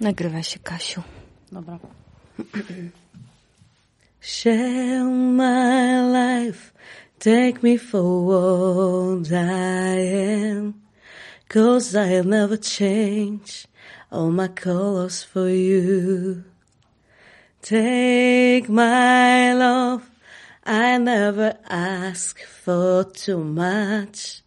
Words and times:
Nagrywa 0.00 0.42
się, 0.42 0.58
Kasiu. 0.58 1.02
Dobra. 1.52 1.78
Share 4.20 5.04
my 5.04 6.00
life, 6.12 6.72
take 7.18 7.62
me 7.62 7.78
for 7.78 8.26
what 8.26 9.32
I 9.32 9.98
am, 10.50 10.74
cause 11.48 11.94
I'll 11.94 12.24
never 12.24 12.58
change 12.58 13.66
all 14.10 14.30
my 14.30 14.48
colors 14.48 15.22
for 15.24 15.48
you. 15.48 16.42
Take 17.62 18.68
my 18.68 19.54
love, 19.54 20.02
I 20.64 20.98
never 20.98 21.56
ask 21.68 22.40
for 22.40 23.04
too 23.04 23.44
much, 23.44 24.42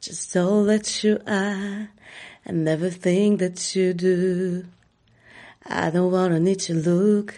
just 0.00 0.36
all 0.36 0.64
that 0.64 1.04
you 1.04 1.18
are 1.26 1.88
and 2.44 2.68
everything 2.68 3.36
that 3.38 3.76
you 3.76 3.94
do. 3.94 4.64
I 5.66 5.92
don't 5.92 6.10
wanna 6.10 6.38
need 6.38 6.66
to 6.66 6.90
look 6.90 7.32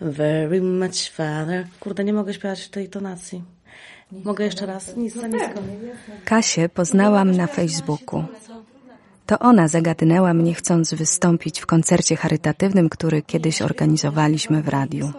very 0.00 0.60
much 0.60 1.10
farther. 1.10 1.66
Kurde, 1.80 2.04
nie 2.04 2.12
mogę 2.12 2.34
śpiewać 2.34 2.62
w 2.62 2.68
tej 2.68 2.88
tonacji. 2.88 3.42
Mogę 4.12 4.44
jeszcze 4.44 4.66
raz? 4.66 4.96
Nic 4.96 5.14
za 5.14 5.26
nisko. 5.26 5.60
Kasię 6.24 6.68
poznałam 6.68 7.30
na 7.30 7.46
Facebooku. 7.46 8.24
To 9.26 9.38
ona 9.38 9.68
zagadnęła 9.68 10.34
mnie 10.34 10.54
chcąc 10.54 10.94
wystąpić 10.94 11.60
w 11.60 11.66
koncercie 11.66 12.16
charytatywnym, 12.16 12.88
który 12.88 13.22
kiedyś 13.22 13.62
organizowaliśmy 13.62 14.62
w 14.62 14.68
radiu. 14.68 15.12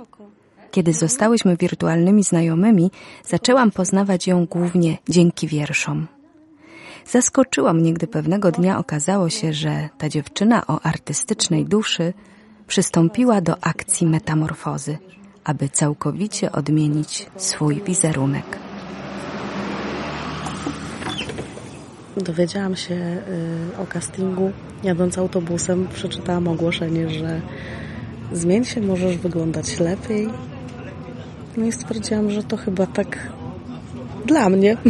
Kiedy 0.71 0.93
zostałyśmy 0.93 1.57
wirtualnymi 1.57 2.23
znajomymi, 2.23 2.91
zaczęłam 3.25 3.71
poznawać 3.71 4.27
ją 4.27 4.45
głównie 4.45 4.97
dzięki 5.09 5.47
wierszom. 5.47 6.07
Zaskoczyło 7.07 7.73
mnie, 7.73 7.93
gdy 7.93 8.07
pewnego 8.07 8.51
dnia 8.51 8.77
okazało 8.77 9.29
się, 9.29 9.53
że 9.53 9.89
ta 9.97 10.09
dziewczyna 10.09 10.67
o 10.67 10.81
artystycznej 10.81 11.65
duszy 11.65 12.13
przystąpiła 12.69 13.41
do 13.41 13.63
akcji 13.63 14.07
metamorfozy, 14.07 14.97
aby 15.43 15.69
całkowicie 15.69 16.51
odmienić 16.51 17.25
swój 17.35 17.83
wizerunek. 17.83 18.59
Dowiedziałam 22.17 22.75
się 22.75 22.95
y, 22.95 23.81
o 23.81 23.85
castingu. 23.85 24.51
Jadąc 24.83 25.17
autobusem 25.17 25.87
przeczytałam 25.93 26.47
ogłoszenie, 26.47 27.09
że 27.09 27.41
zmień 28.31 28.65
się, 28.65 28.81
możesz 28.81 29.17
wyglądać 29.17 29.79
lepiej. 29.79 30.29
No 31.57 31.65
i 31.65 31.71
stwierdziłam, 31.71 32.31
że 32.31 32.43
to 32.43 32.57
chyba 32.57 32.85
tak 32.85 33.17
dla 34.25 34.49
mnie. 34.49 34.77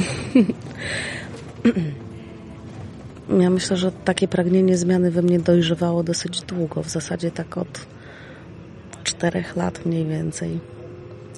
Ja 3.38 3.50
myślę, 3.50 3.78
że 3.78 3.92
takie 3.92 4.28
pragnienie 4.28 4.78
zmiany 4.78 5.12
we 5.12 5.22
mnie 5.22 5.40
dojrzewało 5.40 6.04
dosyć 6.04 6.42
długo, 6.42 6.84
w 6.84 6.90
zasadzie 6.90 7.32
tak 7.32 7.58
od 7.58 7.88
czterech 9.04 9.56
lat 9.56 9.86
mniej 9.86 10.06
więcej, 10.06 10.60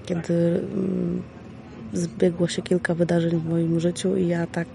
kiedy 0.05 0.33
mm, 0.73 1.21
zbiegło 1.93 2.47
się 2.47 2.61
kilka 2.61 2.95
wydarzeń 2.95 3.39
w 3.39 3.49
moim 3.49 3.79
życiu 3.79 4.15
i 4.15 4.27
ja 4.27 4.47
tak 4.47 4.67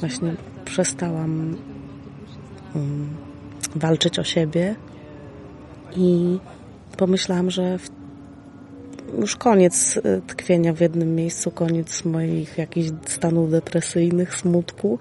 właśnie 0.00 0.34
przestałam 0.64 1.56
um, 2.74 3.08
walczyć 3.76 4.18
o 4.18 4.24
siebie 4.24 4.74
i 5.96 6.38
pomyślałam, 6.96 7.50
że 7.50 7.78
w, 7.78 7.99
już 9.18 9.36
koniec 9.36 9.96
y, 9.96 10.22
tkwienia 10.26 10.72
w 10.72 10.80
jednym 10.80 11.14
miejscu, 11.14 11.50
koniec 11.50 12.04
moich 12.04 12.58
jakichś 12.58 12.88
stanów 13.06 13.50
depresyjnych, 13.50 14.36
smutku 14.36 14.98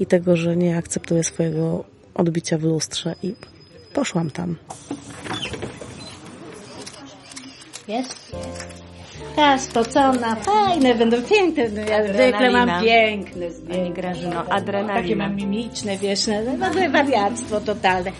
i 0.00 0.06
tego, 0.06 0.36
że 0.36 0.56
nie 0.56 0.76
akceptuję 0.76 1.24
swojego 1.24 1.84
odbicia 2.14 2.58
w 2.58 2.62
lustrze 2.62 3.14
i 3.22 3.34
poszłam 3.94 4.30
tam. 4.30 4.56
Jest? 7.88 8.36
Ta 9.36 9.58
spocona, 9.58 10.36
fajne, 10.36 10.94
będą 10.94 11.22
piękne. 11.22 11.68
No 11.68 11.80
Ja 11.80 12.04
zwykle 12.14 12.50
mam 12.50 12.82
piękne 12.84 13.50
zdjęcia. 13.50 13.92
Grażyno, 13.92 14.42
Takie 14.42 14.52
adrenalina. 14.52 15.28
mam 15.28 15.36
mimiczne, 15.36 15.98
wiesz, 15.98 16.26
no, 16.26 16.34
no, 16.58 16.90
wariactwo 16.92 17.60
totalne. 17.60 18.12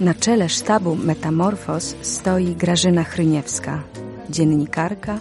Na 0.00 0.14
czele 0.14 0.48
sztabu 0.48 0.94
Metamorfos 0.96 1.96
stoi 2.02 2.54
Grażyna 2.54 3.04
Chryniewska, 3.04 3.82
dziennikarka 4.30 5.18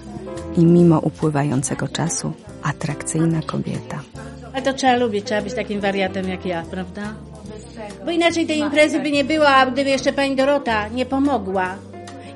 i 0.58 0.66
mimo 0.66 1.00
upływającego 1.00 1.88
czasu 1.88 2.34
atrakcyjna 2.64 3.42
kobieta. 3.42 4.02
Ale 4.54 4.62
to 4.62 4.74
trzeba 4.74 4.96
lubić, 4.96 5.26
trzeba 5.26 5.42
być 5.42 5.54
takim 5.54 5.82
wariatem 5.82 6.30
jak 6.30 6.46
ja, 6.46 6.64
prawda? 6.72 7.14
Bo 8.06 8.12
inaczej 8.12 8.46
tej 8.46 8.60
imprezy 8.60 9.00
by 9.00 9.12
nie 9.12 9.24
było, 9.24 9.48
a 9.48 9.66
gdyby 9.66 9.90
jeszcze 9.90 10.14
pani 10.14 10.36
Dorota 10.36 10.88
nie 10.88 11.06
pomogła 11.06 11.76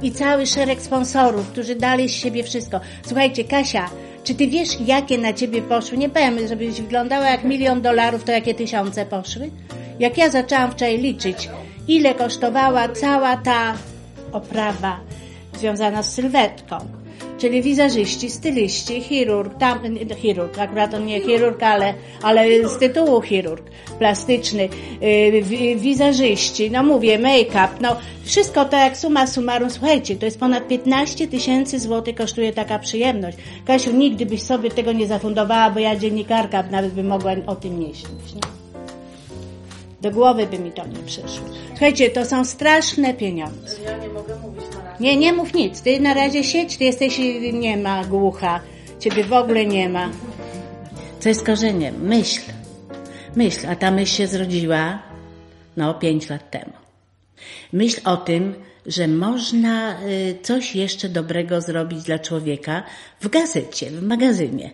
i 0.01 0.11
cały 0.11 0.45
szereg 0.45 0.81
sponsorów, 0.81 1.47
którzy 1.47 1.75
dali 1.75 2.09
z 2.09 2.11
siebie 2.11 2.43
wszystko. 2.43 2.79
Słuchajcie, 3.05 3.43
Kasia, 3.43 3.89
czy 4.23 4.35
ty 4.35 4.47
wiesz, 4.47 4.81
jakie 4.85 5.17
na 5.17 5.33
ciebie 5.33 5.61
poszły? 5.61 5.97
Nie 5.97 6.09
powiem, 6.09 6.47
żebyś 6.47 6.81
wyglądała 6.81 7.29
jak 7.29 7.43
milion 7.43 7.81
dolarów, 7.81 8.23
to 8.23 8.31
jakie 8.31 8.53
tysiące 8.53 9.05
poszły? 9.05 9.51
Jak 9.99 10.17
ja 10.17 10.29
zaczęłam 10.29 10.71
wczoraj 10.71 10.97
liczyć, 10.97 11.49
ile 11.87 12.15
kosztowała 12.15 12.89
cała 12.89 13.37
ta 13.37 13.73
oprawa 14.31 14.99
związana 15.53 16.03
z 16.03 16.13
sylwetką, 16.13 16.77
czyli 17.37 17.61
wizażyści, 17.61 18.29
styliści, 18.29 19.01
chirurg, 19.01 19.57
tam, 19.57 19.79
chirurg, 20.17 20.59
akurat 20.59 20.93
on 20.93 21.05
nie 21.05 21.21
chirurg, 21.21 21.63
ale, 21.63 21.93
ale 22.21 22.69
z 22.69 22.77
tytułu 22.77 23.21
chirurg, 23.21 23.63
plastyczny, 23.99 24.69
yy, 25.01 25.41
wi- 25.41 25.75
wizażyści, 25.75 26.71
no 26.71 26.83
mówię, 26.83 27.19
make-up, 27.19 27.67
no 27.81 27.95
wszystko 28.23 28.65
to 28.65 28.77
jak 28.77 28.97
suma 28.97 29.27
summarum, 29.27 29.69
słuchajcie, 29.69 30.15
to 30.15 30.25
jest 30.25 30.39
ponad 30.39 30.67
15 30.67 31.27
tysięcy 31.27 31.79
złotych 31.79 32.15
kosztuje 32.15 32.53
taka 32.53 32.79
przyjemność. 32.79 33.37
Kasiu, 33.65 33.91
nigdy 33.91 34.25
byś 34.25 34.41
sobie 34.41 34.71
tego 34.71 34.91
nie 34.91 35.07
zafundowała, 35.07 35.69
bo 35.71 35.79
ja 35.79 35.95
dziennikarka 35.95 36.63
nawet 36.63 36.93
by 36.93 37.03
mogła 37.03 37.31
o 37.45 37.55
tym 37.55 37.79
nie 37.79 37.87
śnić. 37.87 38.33
Nie? 38.35 38.41
Do 40.01 40.11
głowy 40.11 40.47
by 40.47 40.59
mi 40.59 40.71
to 40.71 40.87
nie 40.87 40.99
przyszło. 41.05 41.45
Słuchajcie, 41.69 42.09
to 42.09 42.25
są 42.25 42.45
straszne 42.45 43.13
pieniądze. 43.13 43.75
Ja 43.85 43.97
nie 43.97 44.07
mogę 44.07 44.35
mówić. 44.35 44.48
Nie, 44.99 45.17
nie 45.17 45.33
mów 45.33 45.53
nic. 45.53 45.81
Ty 45.81 45.99
na 45.99 46.13
razie 46.13 46.43
siedź, 46.43 46.77
ty 46.77 46.83
jesteś 46.83 47.19
nie 47.53 47.77
ma 47.77 48.05
głucha. 48.05 48.59
Ciebie 48.99 49.23
w 49.23 49.33
ogóle 49.33 49.65
nie 49.65 49.89
ma. 49.89 50.09
Co 51.19 51.29
jest 51.29 51.45
korzeniem? 51.45 52.01
Myśl. 52.01 52.41
Myśl, 53.35 53.67
a 53.67 53.75
ta 53.75 53.91
myśl 53.91 54.15
się 54.15 54.27
zrodziła 54.27 54.99
no 55.77 55.93
pięć 55.93 56.29
lat 56.29 56.51
temu. 56.51 56.73
Myśl 57.73 58.01
o 58.05 58.17
tym, 58.17 58.55
że 58.85 59.07
można 59.07 59.99
y, 60.01 60.37
coś 60.41 60.75
jeszcze 60.75 61.09
dobrego 61.09 61.61
zrobić 61.61 62.03
dla 62.03 62.19
człowieka 62.19 62.83
w 63.21 63.29
gazecie, 63.29 63.91
w 63.91 64.03
magazynie. 64.03 64.71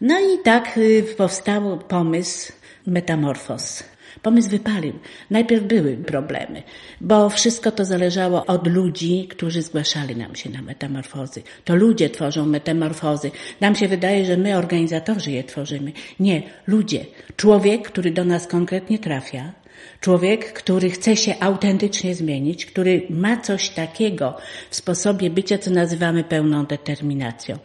No 0.00 0.20
i 0.20 0.38
tak 0.44 0.78
y, 0.78 1.04
powstał 1.16 1.78
pomysł 1.78 2.52
Metamorfos. 2.86 3.82
Pomysł 4.22 4.50
wypalił. 4.50 4.92
Najpierw 5.30 5.64
były 5.64 5.96
problemy, 5.96 6.62
bo 7.00 7.30
wszystko 7.30 7.72
to 7.72 7.84
zależało 7.84 8.46
od 8.46 8.66
ludzi, 8.66 9.28
którzy 9.30 9.62
zgłaszali 9.62 10.16
nam 10.16 10.36
się 10.36 10.50
na 10.50 10.62
metamorfozy. 10.62 11.42
To 11.64 11.76
ludzie 11.76 12.10
tworzą 12.10 12.46
metamorfozy. 12.46 13.30
Nam 13.60 13.74
się 13.74 13.88
wydaje, 13.88 14.24
że 14.24 14.36
my, 14.36 14.56
organizatorzy, 14.56 15.30
je 15.30 15.44
tworzymy. 15.44 15.92
Nie, 16.20 16.42
ludzie. 16.66 17.06
Człowiek, 17.36 17.88
który 17.88 18.10
do 18.10 18.24
nas 18.24 18.46
konkretnie 18.46 18.98
trafia, 18.98 19.52
Człowiek, 20.00 20.52
który 20.52 20.90
chce 20.90 21.16
się 21.16 21.34
autentycznie 21.40 22.14
zmienić, 22.14 22.66
który 22.66 23.06
ma 23.10 23.36
coś 23.36 23.68
takiego 23.68 24.36
w 24.70 24.76
sposobie 24.76 25.30
bycia, 25.30 25.58
co 25.58 25.70
nazywamy 25.70 26.24
pełną 26.24 26.66
determinacją. 26.66 27.58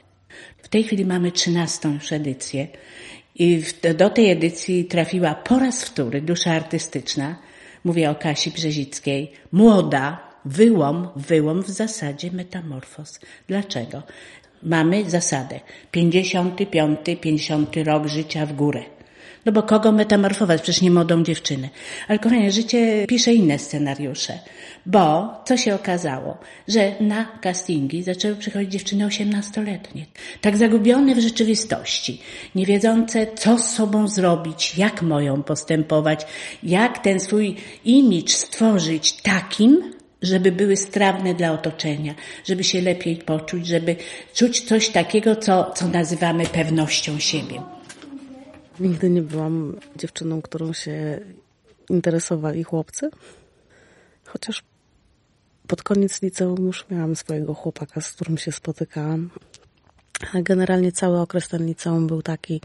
W 0.58 0.68
tej 0.68 0.84
chwili 0.84 1.06
mamy 1.06 1.32
trzynastą 1.32 1.94
już 1.94 2.12
edycję 2.12 2.68
i 3.40 3.64
do 3.98 4.10
tej 4.10 4.32
edycji 4.32 4.86
trafiła 4.86 5.36
po 5.36 5.60
raz 5.60 5.84
wtóry 5.84 6.22
dusza 6.22 6.52
artystyczna. 6.52 7.36
Mówię 7.84 8.10
o 8.10 8.16
Kasi 8.16 8.52
Brzezickiej. 8.52 9.32
Młoda, 9.52 10.20
wyłom, 10.46 11.08
wyłom 11.16 11.64
w 11.64 11.70
zasadzie 11.70 12.32
metamorfoz. 12.32 13.20
Dlaczego? 13.48 14.04
Mamy 14.64 15.10
zasadę 15.10 15.60
55, 15.92 17.00
50 17.22 17.76
rok 17.78 18.08
życia 18.08 18.46
w 18.46 18.54
górę. 18.54 18.97
No 19.48 19.54
bo 19.54 19.64
kogo 19.64 19.92
metamorfować? 19.92 20.62
Przecież 20.62 20.82
nie 20.82 20.92
młodą 20.92 21.24
dziewczynę. 21.24 21.70
Ale 22.08 22.20
kochanie, 22.20 22.52
życie 22.52 23.06
pisze 23.08 23.34
inne 23.34 23.60
scenariusze. 23.60 24.40
Bo 24.86 25.34
co 25.46 25.58
się 25.58 25.76
okazało? 25.76 26.38
Że 26.68 26.92
na 27.00 27.26
castingi 27.42 28.04
zaczęły 28.04 28.36
przychodzić 28.36 28.72
dziewczyny 28.72 29.06
osiemnastoletnie. 29.06 30.06
Tak 30.42 30.58
zagubione 30.58 31.16
w 31.16 31.20
rzeczywistości. 31.20 32.22
Nie 32.56 32.66
wiedzące, 32.66 33.28
co 33.36 33.60
z 33.60 33.70
sobą 33.70 34.08
zrobić, 34.08 34.78
jak 34.78 35.02
mają 35.02 35.44
postępować, 35.44 36.26
jak 36.64 37.00
ten 37.00 37.20
swój 37.20 37.56
imidż 37.86 38.34
stworzyć 38.34 39.14
takim, 39.14 39.94
żeby 40.22 40.52
były 40.52 40.78
strawne 40.78 41.34
dla 41.34 41.52
otoczenia, 41.52 42.16
żeby 42.46 42.64
się 42.64 42.82
lepiej 42.82 43.16
poczuć, 43.16 43.68
żeby 43.68 43.96
czuć 44.34 44.62
coś 44.62 44.90
takiego, 44.90 45.36
co, 45.36 45.72
co 45.76 45.88
nazywamy 45.88 46.46
pewnością 46.46 47.20
siebie. 47.20 47.77
Nigdy 48.80 49.10
nie 49.10 49.22
byłam 49.22 49.76
dziewczyną, 49.96 50.42
którą 50.42 50.74
się 50.74 51.20
interesowali 51.90 52.64
chłopcy. 52.64 53.10
Chociaż 54.26 54.64
pod 55.68 55.84
koniec 55.84 56.22
liceum 56.22 56.66
już 56.66 56.86
miałam 56.90 57.16
swojego 57.16 57.54
chłopaka, 57.54 58.02
z 58.02 58.12
którym 58.12 58.38
się 58.38 58.52
spotykałam. 58.52 59.30
Ale 60.34 60.44
generalnie 60.44 60.92
cały 60.92 61.20
okres 61.20 61.48
ten 61.48 61.66
liceum 61.66 62.08
był 62.08 62.22
taki, 62.22 62.62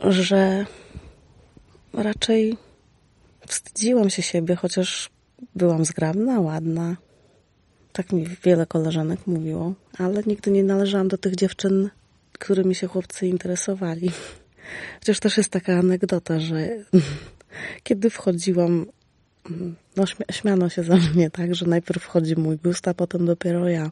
że 0.00 0.66
raczej 1.92 2.56
wstydziłam 3.46 4.10
się 4.10 4.22
siebie, 4.22 4.56
chociaż 4.56 5.10
byłam 5.54 5.84
zgrabna, 5.84 6.40
ładna. 6.40 6.96
Tak 7.92 8.12
mi 8.12 8.26
wiele 8.44 8.66
koleżanek 8.66 9.26
mówiło, 9.26 9.74
ale 9.98 10.22
nigdy 10.26 10.50
nie 10.50 10.64
należałam 10.64 11.08
do 11.08 11.18
tych 11.18 11.36
dziewczyn, 11.36 11.90
którymi 12.40 12.74
się 12.74 12.86
chłopcy 12.86 13.26
interesowali. 13.26 14.10
Chociaż 14.98 15.20
też 15.20 15.36
jest 15.36 15.50
taka 15.50 15.72
anegdota, 15.72 16.40
że 16.40 16.68
kiedy 17.82 18.10
wchodziłam, 18.10 18.86
no 19.96 20.04
śmiano 20.30 20.68
się 20.68 20.82
za 20.82 20.96
mnie, 20.96 21.30
tak, 21.30 21.54
że 21.54 21.66
najpierw 21.66 22.02
wchodzi 22.02 22.36
mój 22.36 22.56
biust, 22.56 22.88
a 22.88 22.94
potem 22.94 23.26
dopiero 23.26 23.68
ja. 23.68 23.90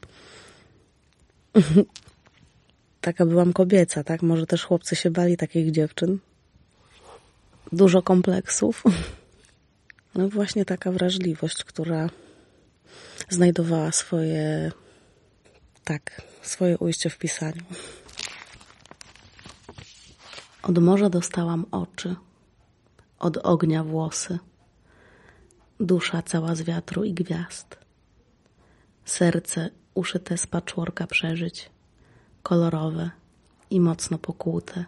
Taka 3.01 3.27
byłam 3.27 3.53
kobieca, 3.53 4.05
tak? 4.05 4.23
Może 4.23 4.47
też 4.47 4.65
chłopcy 4.65 4.97
się 4.97 5.11
bali 5.11 5.37
takich 5.37 5.71
dziewczyn. 5.71 6.19
Dużo 7.73 8.03
kompleksów. 8.03 8.85
No 10.15 10.29
właśnie 10.29 10.65
taka 10.65 10.93
wrażliwość, 10.93 11.65
która 11.65 12.11
znajdowała 13.29 13.93
swoje, 13.93 14.73
tak, 15.85 16.23
swoje 16.43 16.79
ujście 16.79 17.11
w 17.11 17.19
pisaniu. 17.19 17.63
Od 20.69 20.79
morza 20.79 21.11
dostałam 21.11 21.67
oczy, 21.71 22.17
od 23.19 23.37
ognia 23.37 23.85
włosy, 23.85 24.39
dusza 25.81 26.23
cała 26.23 26.55
z 26.55 26.63
wiatru 26.63 27.05
i 27.05 27.15
gwiazd, 27.15 27.79
serce 29.05 29.71
uszyte 29.95 30.39
z 30.39 30.47
patchworka 30.47 31.07
przeżyć, 31.07 31.71
kolorowe 32.43 33.11
i 33.71 33.81
mocno 33.81 34.19
pokłute. 34.19 34.85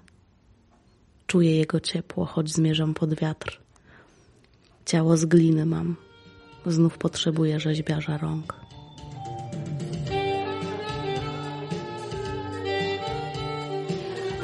Czuję 1.26 1.56
jego 1.56 1.80
ciepło, 1.80 2.24
choć 2.26 2.52
zmierzam 2.52 2.94
pod 2.94 3.14
wiatr. 3.14 3.60
Ciało 4.86 5.16
z 5.16 5.24
gliny 5.24 5.66
mam, 5.66 5.96
znów 6.66 6.98
potrzebuję 6.98 7.60
rzeźbiarza 7.60 8.18
rąk. 8.18 8.69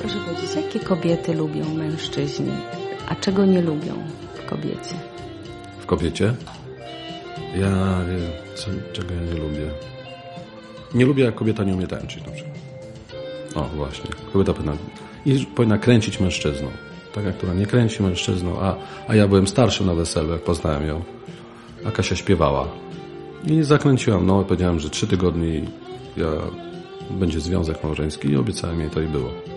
Proszę 0.06 0.20
powiedzieć, 0.20 0.56
jakie 0.56 0.80
kobiety 0.80 1.34
lubią 1.34 1.74
mężczyźni, 1.74 2.52
a 3.08 3.14
czego 3.14 3.46
nie 3.46 3.62
lubią 3.62 3.94
w 4.34 4.50
kobiecie? 4.50 4.94
W 5.78 5.86
kobiecie? 5.86 6.34
Ja 7.56 8.00
co, 8.54 8.66
czego 8.92 9.14
ja 9.14 9.20
nie 9.20 9.40
lubię. 9.40 9.70
Nie 10.94 11.06
lubię, 11.06 11.24
jak 11.24 11.34
kobieta 11.34 11.64
nie 11.64 11.74
umie 11.74 11.86
tańczyć 11.86 12.26
na 12.26 12.32
przykład. 12.32 12.58
O, 13.54 13.62
właśnie. 13.62 14.10
Kobieta 14.32 14.52
powinna, 14.52 14.76
i 15.26 15.46
powinna 15.46 15.78
kręcić 15.78 16.20
mężczyzną. 16.20 16.68
Taka, 17.14 17.32
która 17.32 17.54
nie 17.54 17.66
kręci 17.66 18.02
mężczyzną, 18.02 18.60
a, 18.60 18.76
a 19.08 19.14
ja 19.14 19.28
byłem 19.28 19.46
starszy 19.46 19.84
na 19.84 19.94
weselu, 19.94 20.32
jak 20.32 20.42
poznałem 20.42 20.86
ją. 20.86 21.02
A 21.86 21.90
Kasia 21.90 22.16
śpiewała. 22.16 22.68
I 23.46 23.62
zakręciłam, 23.62 24.26
no, 24.26 24.44
powiedziałem, 24.44 24.80
że 24.80 24.90
trzy 24.90 25.06
tygodnie 25.06 25.60
ja, 26.16 26.26
będzie 27.10 27.40
związek 27.40 27.84
małżeński 27.84 28.28
i 28.28 28.36
obiecałem 28.36 28.80
jej 28.80 28.90
to 28.90 29.00
i 29.00 29.06
było. 29.06 29.55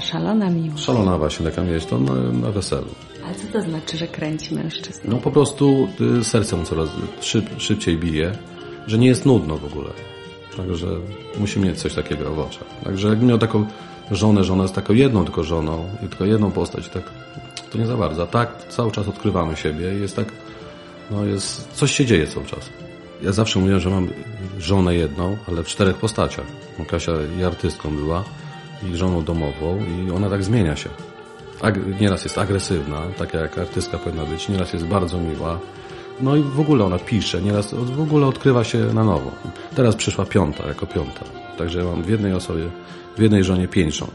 Taka 0.00 0.12
szalona 0.12 0.50
miłość. 0.50 0.84
Szalona 0.84 1.18
właśnie 1.18 1.50
taka 1.50 1.62
mieć 1.62 1.86
to 1.86 1.98
na, 1.98 2.14
na 2.32 2.50
weselu. 2.50 2.86
Ale 3.24 3.34
co 3.34 3.52
to 3.52 3.62
znaczy, 3.62 3.96
że 3.96 4.08
kręci 4.08 4.54
mężczyzn? 4.54 5.00
No 5.04 5.16
po 5.16 5.30
prostu 5.30 5.88
y, 6.20 6.24
serce 6.24 6.56
mu 6.56 6.64
coraz 6.64 6.88
szyb, 7.20 7.44
szybciej 7.58 7.98
bije, 7.98 8.32
że 8.86 8.98
nie 8.98 9.06
jest 9.06 9.26
nudno 9.26 9.58
w 9.58 9.64
ogóle. 9.64 9.90
Także 10.56 10.86
musi 11.38 11.60
mieć 11.60 11.78
coś 11.78 11.94
takiego 11.94 12.34
w 12.34 12.38
oczach. 12.38 12.64
Także 12.84 13.08
jakbym 13.08 13.28
miał 13.28 13.38
taką 13.38 13.66
żonę, 14.10 14.44
żona 14.44 14.62
jest 14.62 14.74
taką 14.74 14.94
jedną 14.94 15.24
tylko 15.24 15.44
żoną 15.44 15.88
i 16.04 16.08
tylko 16.08 16.24
jedną 16.24 16.50
postać, 16.50 16.88
tak 16.88 17.02
to 17.72 17.78
nie 17.78 17.86
za 17.86 17.96
bardzo. 17.96 18.22
A 18.22 18.26
tak 18.26 18.68
cały 18.68 18.92
czas 18.92 19.08
odkrywamy 19.08 19.56
siebie 19.56 19.96
i 19.98 20.00
jest 20.00 20.16
tak, 20.16 20.32
no 21.10 21.24
jest, 21.24 21.68
coś 21.72 21.92
się 21.92 22.06
dzieje 22.06 22.26
cały 22.26 22.46
czas. 22.46 22.70
Ja 23.22 23.32
zawsze 23.32 23.58
mówiłem, 23.58 23.80
że 23.80 23.90
mam 23.90 24.08
żonę 24.58 24.94
jedną, 24.94 25.36
ale 25.48 25.62
w 25.62 25.66
czterech 25.66 25.96
postaciach. 25.96 26.46
Kasia 26.88 27.12
i 27.40 27.44
artystką 27.44 27.96
była, 27.96 28.24
i 28.82 28.96
żoną 28.96 29.24
domową 29.24 29.84
i 29.84 30.10
ona 30.10 30.30
tak 30.30 30.44
zmienia 30.44 30.76
się. 30.76 30.88
Ag- 31.60 32.00
nieraz 32.00 32.24
jest 32.24 32.38
agresywna, 32.38 33.02
taka 33.18 33.38
jak 33.38 33.58
artystka 33.58 33.98
powinna 33.98 34.24
być, 34.24 34.48
nieraz 34.48 34.72
jest 34.72 34.84
bardzo 34.84 35.20
miła, 35.20 35.60
no 36.20 36.36
i 36.36 36.42
w 36.42 36.60
ogóle 36.60 36.84
ona 36.84 36.98
pisze, 36.98 37.42
nieraz 37.42 37.74
w 37.74 38.00
ogóle 38.00 38.26
odkrywa 38.26 38.64
się 38.64 38.78
na 38.78 39.04
nowo. 39.04 39.30
Teraz 39.76 39.96
przyszła 39.96 40.26
piąta, 40.26 40.66
jako 40.68 40.86
piąta. 40.86 41.24
Także 41.58 41.84
mam 41.84 42.02
w 42.02 42.08
jednej 42.08 42.32
osobie, 42.32 42.70
w 43.16 43.20
jednej 43.20 43.44
żonie 43.44 43.68
pięć 43.68 43.94
żon. 43.94 44.10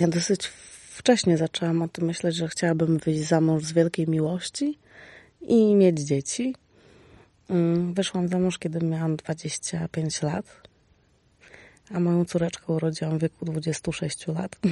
Ja 0.00 0.08
dosyć 0.08 0.46
wcześnie 0.90 1.36
zaczęłam 1.36 1.82
o 1.82 1.88
tym 1.88 2.04
myśleć, 2.04 2.36
że 2.36 2.48
chciałabym 2.48 2.98
wyjść 2.98 3.20
za 3.20 3.40
mąż 3.40 3.64
z 3.64 3.72
wielkiej 3.72 4.08
miłości 4.08 4.78
i 5.40 5.74
mieć 5.74 6.00
dzieci. 6.00 6.54
Mm, 7.50 7.94
wyszłam 7.94 8.28
za 8.28 8.38
mąż, 8.38 8.58
kiedy 8.58 8.86
miałam 8.86 9.16
25 9.16 10.22
lat, 10.22 10.46
a 11.90 12.00
moją 12.00 12.24
córeczkę 12.24 12.72
urodziłam 12.72 13.18
w 13.18 13.22
wieku 13.22 13.44
26 13.44 14.26
lat. 14.26 14.56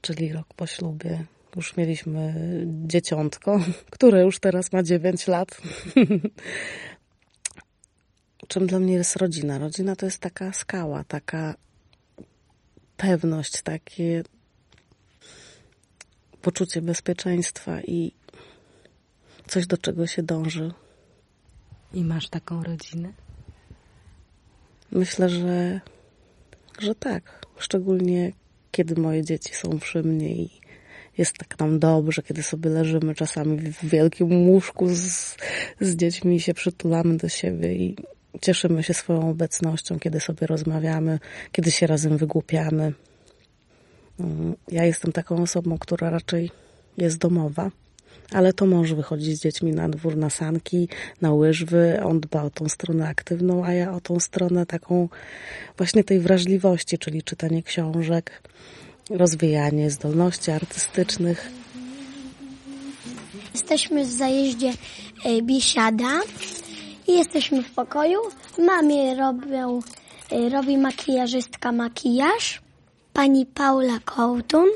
czyli 0.00 0.32
rok 0.32 0.54
po 0.56 0.66
ślubie. 0.66 1.24
Już 1.56 1.76
mieliśmy 1.76 2.34
dzieciątko, 2.86 3.60
które 3.90 4.22
już 4.22 4.38
teraz 4.38 4.72
ma 4.72 4.82
9 4.82 5.26
lat. 5.26 5.48
Czym 8.48 8.66
dla 8.66 8.78
mnie 8.78 8.92
jest 8.92 9.16
rodzina? 9.16 9.58
Rodzina 9.58 9.96
to 9.96 10.06
jest 10.06 10.18
taka 10.18 10.52
skała, 10.52 11.04
taka 11.04 11.54
pewność, 12.96 13.62
takie 13.62 14.22
poczucie 16.42 16.82
bezpieczeństwa 16.82 17.80
i 17.80 18.12
coś, 19.46 19.66
do 19.66 19.78
czego 19.78 20.06
się 20.06 20.22
dąży. 20.22 20.72
I 21.94 22.04
masz 22.04 22.28
taką 22.28 22.62
rodzinę? 22.62 23.12
Myślę, 24.92 25.28
że, 25.28 25.80
że 26.78 26.94
tak. 26.94 27.46
Szczególnie 27.58 28.32
kiedy 28.70 29.00
moje 29.00 29.24
dzieci 29.24 29.54
są 29.54 29.78
przy 29.78 30.02
mnie 30.02 30.34
i 30.34 30.50
jest 31.18 31.38
tak 31.38 31.58
nam 31.58 31.78
dobrze, 31.78 32.22
kiedy 32.22 32.42
sobie 32.42 32.70
leżymy 32.70 33.14
czasami 33.14 33.58
w 33.58 33.84
wielkim 33.84 34.48
łóżku 34.48 34.88
z, 34.88 35.36
z 35.80 35.96
dziećmi 35.96 36.36
i 36.36 36.40
się 36.40 36.54
przytulamy 36.54 37.16
do 37.16 37.28
siebie 37.28 37.74
i 37.74 37.96
cieszymy 38.40 38.82
się 38.82 38.94
swoją 38.94 39.30
obecnością, 39.30 39.98
kiedy 39.98 40.20
sobie 40.20 40.46
rozmawiamy, 40.46 41.18
kiedy 41.52 41.70
się 41.70 41.86
razem 41.86 42.16
wygłupiamy. 42.16 42.92
Mm, 44.20 44.54
ja 44.68 44.84
jestem 44.84 45.12
taką 45.12 45.42
osobą, 45.42 45.78
która 45.78 46.10
raczej 46.10 46.50
jest 46.98 47.18
domowa, 47.18 47.70
ale 48.32 48.52
to 48.52 48.66
mąż 48.66 48.92
wychodzi 48.92 49.34
z 49.34 49.40
dziećmi 49.40 49.72
na 49.72 49.88
dwór, 49.88 50.16
na 50.16 50.30
sanki, 50.30 50.88
na 51.20 51.32
łyżwy. 51.32 52.00
On 52.04 52.20
dba 52.20 52.42
o 52.42 52.50
tą 52.50 52.68
stronę 52.68 53.08
aktywną, 53.08 53.64
a 53.64 53.72
ja 53.72 53.92
o 53.92 54.00
tą 54.00 54.20
stronę 54.20 54.66
taką 54.66 55.08
właśnie 55.76 56.04
tej 56.04 56.20
wrażliwości, 56.20 56.98
czyli 56.98 57.22
czytanie 57.22 57.62
książek, 57.62 58.42
rozwijanie 59.10 59.90
zdolności 59.90 60.50
artystycznych. 60.50 61.50
Jesteśmy 63.54 64.04
w 64.04 64.10
zajeździe 64.12 64.72
e, 65.24 65.42
Biesiada 65.42 66.20
i 67.08 67.12
jesteśmy 67.12 67.62
w 67.62 67.70
pokoju. 67.70 68.18
Mamie 68.58 69.14
robią, 69.14 69.80
e, 70.32 70.48
robi 70.48 70.78
makijażystka 70.78 71.72
makijaż, 71.72 72.62
pani 73.12 73.46
Paula 73.46 73.98
Kołtun. 74.04 74.66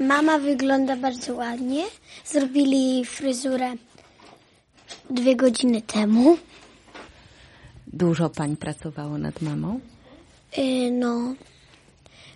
Mama 0.00 0.38
wygląda 0.38 0.96
bardzo 0.96 1.34
ładnie. 1.34 1.84
Zrobili 2.24 3.04
fryzurę 3.04 3.72
dwie 5.10 5.36
godziny 5.36 5.82
temu. 5.82 6.38
Dużo 7.86 8.30
pań 8.30 8.56
pracowało 8.56 9.18
nad 9.18 9.42
mamą? 9.42 9.80
E, 10.52 10.90
No, 10.90 11.34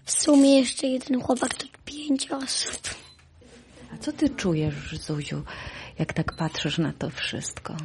w 0.04 0.12
sumie 0.12 0.61
jeszcze 0.61 0.87
jeden 0.87 1.21
chłopak 1.21 1.54
to 1.54 1.66
pięć 1.85 2.30
osób. 2.30 2.80
A 3.94 3.99
co 3.99 4.12
ty 4.12 4.28
czujesz, 4.28 4.99
Zuziu, 5.00 5.42
jak 5.99 6.12
tak 6.12 6.37
patrzysz 6.37 6.78
na 6.78 6.92
to 6.92 7.11
wszystko? 7.11 7.76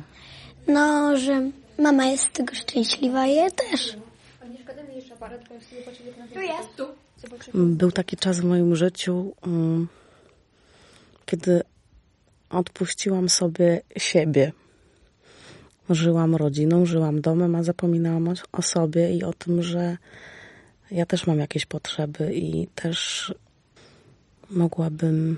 No, 0.68 1.18
że 1.18 1.52
mama 1.80 2.06
jest 2.06 2.24
z 2.24 2.32
tego 2.32 2.56
szczęśliwa 2.56 3.28
ja 3.28 3.52
też. 3.52 3.96
Był 7.54 7.92
taki 7.92 8.18
czas 8.18 8.40
w 8.40 8.44
moim 8.44 8.76
życiu, 8.76 9.36
mm, 9.42 9.88
kiedy 11.26 11.62
odpuściłam 12.50 13.30
sobie 13.30 13.82
siebie. 13.98 14.52
Żyłam 15.90 16.36
rodziną, 16.36 16.86
żyłam 16.86 17.22
domem, 17.22 17.56
a 17.56 17.64
zapominałam 17.64 18.34
o, 18.52 18.62
sobie 18.62 19.16
i 19.16 19.24
o 19.24 19.34
tym, 19.34 19.64
że 19.64 19.98
Ja 20.92 21.06
też 21.06 21.28
mam 21.28 21.40
jakieś 21.40 21.66
potrzeby 21.66 22.34
i 22.34 22.68
też 22.68 23.34
mogłabym 24.50 25.38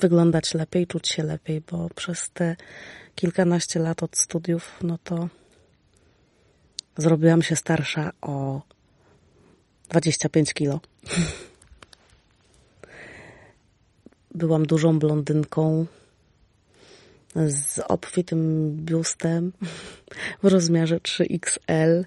wyglądać 0.00 0.54
lepiej, 0.54 0.86
czuć 0.86 1.08
się 1.08 1.22
lepiej, 1.22 1.62
bo 1.70 1.88
przez 1.94 2.30
te 2.30 2.56
kilkanaście 3.14 3.80
lat 3.80 4.02
od 4.02 4.16
studiów, 4.16 4.78
no 4.82 4.98
to 5.04 5.28
zrobiłam 6.96 7.42
się 7.42 7.56
starsza 7.56 8.10
o 8.20 8.62
25 9.88 10.54
kilo. 10.54 10.80
Byłam 14.34 14.66
dużą 14.66 14.98
blondynką 14.98 15.86
z 17.36 17.78
obfitym 17.88 18.72
biustem 18.84 19.52
w 20.42 20.46
rozmiarze 20.46 20.96
3XL. 20.96 22.04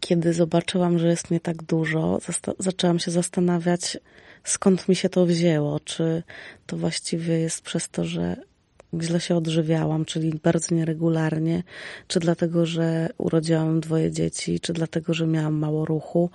Kiedy 0.00 0.32
zobaczyłam, 0.32 0.98
że 0.98 1.08
jest 1.08 1.30
mnie 1.30 1.40
tak 1.40 1.62
dużo, 1.62 2.18
zaczęłam 2.58 2.98
się 2.98 3.10
zastanawiać, 3.10 3.98
skąd 4.44 4.88
mi 4.88 4.96
się 4.96 5.08
to 5.08 5.26
wzięło. 5.26 5.80
Czy 5.80 6.22
to 6.66 6.76
właściwie 6.76 7.38
jest 7.38 7.62
przez 7.62 7.88
to, 7.88 8.04
że 8.04 8.36
źle 9.00 9.20
się 9.20 9.36
odżywiałam, 9.36 10.04
czyli 10.04 10.40
bardzo 10.42 10.74
nieregularnie, 10.74 11.62
czy 12.08 12.20
dlatego, 12.20 12.66
że 12.66 13.08
urodziłam 13.18 13.80
dwoje 13.80 14.10
dzieci, 14.10 14.60
czy 14.60 14.72
dlatego, 14.72 15.14
że 15.14 15.26
miałam 15.26 15.54
mało 15.54 15.84
ruchu. 15.84 16.30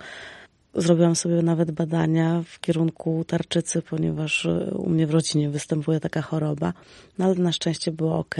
Zrobiłam 0.74 1.16
sobie 1.16 1.42
nawet 1.42 1.70
badania 1.70 2.42
w 2.46 2.60
kierunku 2.60 3.24
tarczycy, 3.26 3.82
ponieważ 3.82 4.48
u 4.72 4.90
mnie 4.90 5.06
w 5.06 5.10
rodzinie 5.10 5.50
występuje 5.50 6.00
taka 6.00 6.22
choroba, 6.22 6.72
no 7.18 7.24
ale 7.24 7.34
na 7.34 7.52
szczęście 7.52 7.92
było 7.92 8.18
ok. 8.18 8.34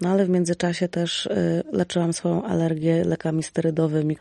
No 0.00 0.08
ale 0.08 0.24
w 0.24 0.28
międzyczasie 0.28 0.88
też 0.88 1.26
e, 1.26 1.62
leczyłam 1.72 2.12
swoją 2.12 2.44
alergię 2.44 3.04
lekami 3.04 3.42
sterydowymi. 3.42 4.16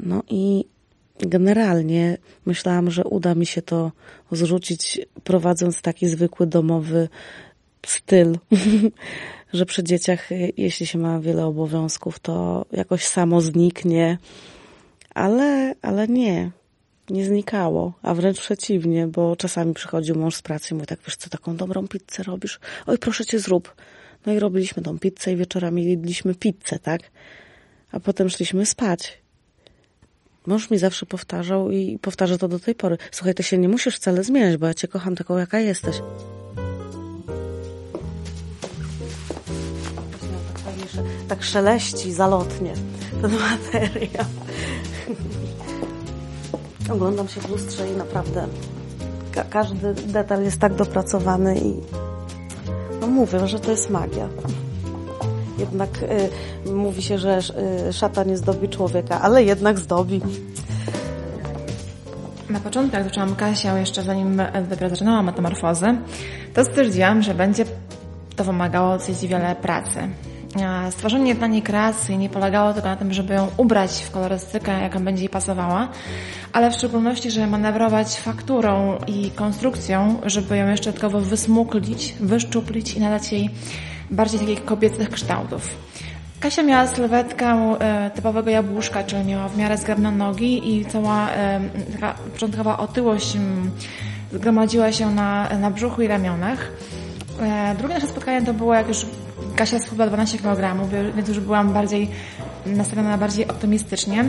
No 0.00 0.22
i 0.28 0.64
generalnie 1.18 2.18
myślałam, 2.46 2.90
że 2.90 3.04
uda 3.04 3.34
mi 3.34 3.46
się 3.46 3.62
to 3.62 3.92
zrzucić, 4.32 5.00
prowadząc 5.24 5.82
taki 5.82 6.08
zwykły 6.08 6.46
domowy 6.46 7.08
styl, 7.90 8.38
że 9.52 9.66
przy 9.66 9.84
dzieciach, 9.84 10.28
jeśli 10.56 10.86
się 10.86 10.98
ma 10.98 11.20
wiele 11.20 11.46
obowiązków, 11.46 12.18
to 12.18 12.66
jakoś 12.72 13.04
samo 13.04 13.40
zniknie, 13.40 14.18
ale, 15.14 15.74
ale 15.82 16.08
nie. 16.08 16.50
Nie 17.10 17.24
znikało, 17.24 17.92
a 18.02 18.14
wręcz 18.14 18.40
przeciwnie, 18.40 19.06
bo 19.06 19.36
czasami 19.36 19.74
przychodził 19.74 20.16
mąż 20.16 20.34
z 20.34 20.42
pracy 20.42 20.68
i 20.70 20.74
mówi 20.74 20.86
tak, 20.86 20.98
wiesz 21.06 21.16
co, 21.16 21.30
taką 21.30 21.56
dobrą 21.56 21.88
pizzę 21.88 22.22
robisz? 22.22 22.60
Oj, 22.86 22.98
proszę 22.98 23.24
cię, 23.24 23.38
zrób. 23.38 23.74
No 24.26 24.32
i 24.32 24.38
robiliśmy 24.38 24.82
tą 24.82 24.98
pizzę 24.98 25.32
i 25.32 25.36
wieczorami 25.36 25.84
jedliśmy 25.84 26.34
pizzę, 26.34 26.78
tak? 26.78 27.00
A 27.92 28.00
potem 28.00 28.28
szliśmy 28.28 28.66
spać. 28.66 29.18
Mąż 30.46 30.70
mi 30.70 30.78
zawsze 30.78 31.06
powtarzał 31.06 31.70
i 31.70 31.98
powtarza 31.98 32.38
to 32.38 32.48
do 32.48 32.58
tej 32.58 32.74
pory. 32.74 32.98
Słuchaj, 33.10 33.34
ty 33.34 33.42
się 33.42 33.58
nie 33.58 33.68
musisz 33.68 33.96
wcale 33.96 34.24
zmieniać, 34.24 34.56
bo 34.56 34.66
ja 34.66 34.74
cię 34.74 34.88
kocham 34.88 35.16
taką, 35.16 35.38
jaka 35.38 35.60
jesteś. 35.60 35.96
Tak 41.28 41.42
szeleści 41.42 42.12
zalotnie 42.12 42.72
ten 43.22 43.30
materiał. 43.30 44.24
Oglądam 46.92 47.28
się 47.28 47.40
w 47.40 47.50
lustrze 47.50 47.90
i 47.90 47.96
naprawdę 47.96 48.46
ka 49.32 49.44
każdy 49.44 49.94
detal 49.94 50.42
jest 50.42 50.60
tak 50.60 50.74
dopracowany 50.74 51.58
i 51.58 51.74
no 53.00 53.06
mówię, 53.06 53.46
że 53.46 53.60
to 53.60 53.70
jest 53.70 53.90
magia. 53.90 54.28
Jednak 55.58 55.90
y, 56.66 56.70
mówi 56.72 57.02
się, 57.02 57.18
że 57.18 57.38
y, 57.88 57.92
szata 57.92 58.24
nie 58.24 58.36
zdobi 58.36 58.68
człowieka, 58.68 59.20
ale 59.20 59.44
jednak 59.44 59.78
zdobi. 59.78 60.20
Na 62.50 62.60
początku, 62.60 62.96
jak 62.96 63.04
zaczęłam 63.04 63.36
Kasię, 63.36 63.68
jeszcze 63.68 64.02
zanim 64.02 64.42
dopiero 64.70 64.90
zaczynałam 64.90 65.24
metamorfozę, 65.26 65.96
to 66.54 66.64
stwierdziłam, 66.64 67.22
że 67.22 67.34
będzie 67.34 67.64
to 68.36 68.44
wymagało 68.44 68.98
dosyć 68.98 69.26
wiele 69.26 69.56
pracy. 69.56 70.08
Stworzenie 70.90 71.34
dla 71.34 71.46
niej 71.46 71.62
kreacji 71.62 72.18
nie 72.18 72.28
polegało 72.28 72.72
tylko 72.72 72.88
na 72.88 72.96
tym, 72.96 73.12
żeby 73.12 73.34
ją 73.34 73.48
ubrać 73.56 74.02
w 74.02 74.10
kolorystykę, 74.10 74.80
jaka 74.82 75.00
będzie 75.00 75.22
jej 75.22 75.28
pasowała, 75.28 75.88
ale 76.52 76.70
w 76.70 76.74
szczególności, 76.74 77.30
żeby 77.30 77.46
manewrować 77.46 78.20
fakturą 78.20 78.98
i 79.06 79.30
konstrukcją, 79.30 80.20
żeby 80.24 80.56
ją 80.56 80.68
jeszcze 80.68 80.86
dodatkowo 80.86 81.20
wysmuklić, 81.20 82.14
wyszczuplić 82.20 82.94
i 82.94 83.00
nadać 83.00 83.32
jej 83.32 83.50
bardziej 84.10 84.40
takich 84.40 84.64
kobiecych 84.64 85.10
kształtów. 85.10 85.68
Kasia 86.40 86.62
miała 86.62 86.86
sylwetkę 86.86 87.76
e, 87.80 88.10
typowego 88.10 88.50
jabłuszka, 88.50 89.04
czyli 89.04 89.24
miała 89.24 89.48
w 89.48 89.58
miarę 89.58 89.76
zgrabne 89.76 90.10
nogi 90.10 90.76
i 90.76 90.84
cała 90.84 91.30
e, 91.30 91.60
taka 91.92 92.14
początkowa 92.32 92.78
otyłość 92.78 93.36
m, 93.36 93.70
zgromadziła 94.32 94.92
się 94.92 95.10
na, 95.10 95.48
na 95.58 95.70
brzuchu 95.70 96.02
i 96.02 96.06
ramionach. 96.06 96.72
E, 97.42 97.74
drugie 97.78 97.94
nasze 97.94 98.06
spotkanie 98.06 98.42
to 98.46 98.54
było, 98.54 98.74
jak 98.74 98.88
już 98.88 99.06
Kasia 99.56 99.78
schudła 99.78 100.06
12 100.06 100.38
kg, 100.38 100.88
więc 101.16 101.28
już 101.28 101.40
byłam 101.40 101.72
bardziej 101.72 102.10
nastawiona 102.66 103.18
bardziej 103.18 103.48
optymistycznie. 103.48 104.24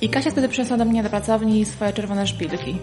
I 0.00 0.08
Kasia 0.08 0.30
wtedy 0.30 0.48
przyniosła 0.48 0.76
do 0.76 0.84
mnie 0.84 1.02
do 1.02 1.10
pracowni 1.10 1.64
swoje 1.64 1.92
czerwone 1.92 2.26
szpilki. 2.26 2.78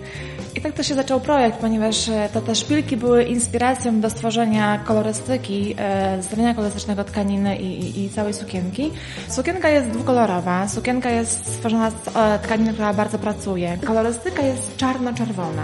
I 0.55 0.61
tak 0.61 0.73
też 0.73 0.87
się 0.87 0.95
zaczął 0.95 1.19
projekt, 1.19 1.57
ponieważ 1.57 2.09
e, 2.09 2.29
to 2.33 2.41
te 2.41 2.55
szpilki 2.55 2.97
były 2.97 3.23
inspiracją 3.23 4.01
do 4.01 4.09
stworzenia 4.09 4.77
kolorystyki, 4.77 5.75
e, 5.79 6.53
kolorystycznego 6.55 7.03
tkaniny 7.03 7.55
i, 7.57 7.79
i, 7.79 8.05
i, 8.05 8.09
całej 8.09 8.33
sukienki. 8.33 8.91
Sukienka 9.27 9.69
jest 9.69 9.89
dwukolorowa, 9.89 10.67
sukienka 10.67 11.09
jest 11.09 11.53
stworzona 11.53 11.89
z 11.91 11.93
e, 12.15 12.39
tkaniny, 12.39 12.73
która 12.73 12.93
bardzo 12.93 13.19
pracuje. 13.19 13.77
Kolorystyka 13.85 14.41
jest 14.41 14.77
czarno-czerwona. 14.77 15.63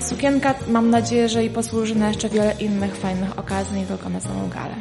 Sukienka 0.00 0.54
mam 0.68 0.90
nadzieję, 0.90 1.28
że 1.28 1.44
i 1.44 1.50
posłuży 1.50 1.94
na 1.94 2.08
jeszcze 2.08 2.28
wiele 2.28 2.54
innych 2.60 2.96
fajnych 2.96 3.38
okazji, 3.38 3.76
nie 3.76 3.86
tylko 3.86 4.08
na 4.08 4.20
samą 4.20 4.48
galę. 4.48 4.74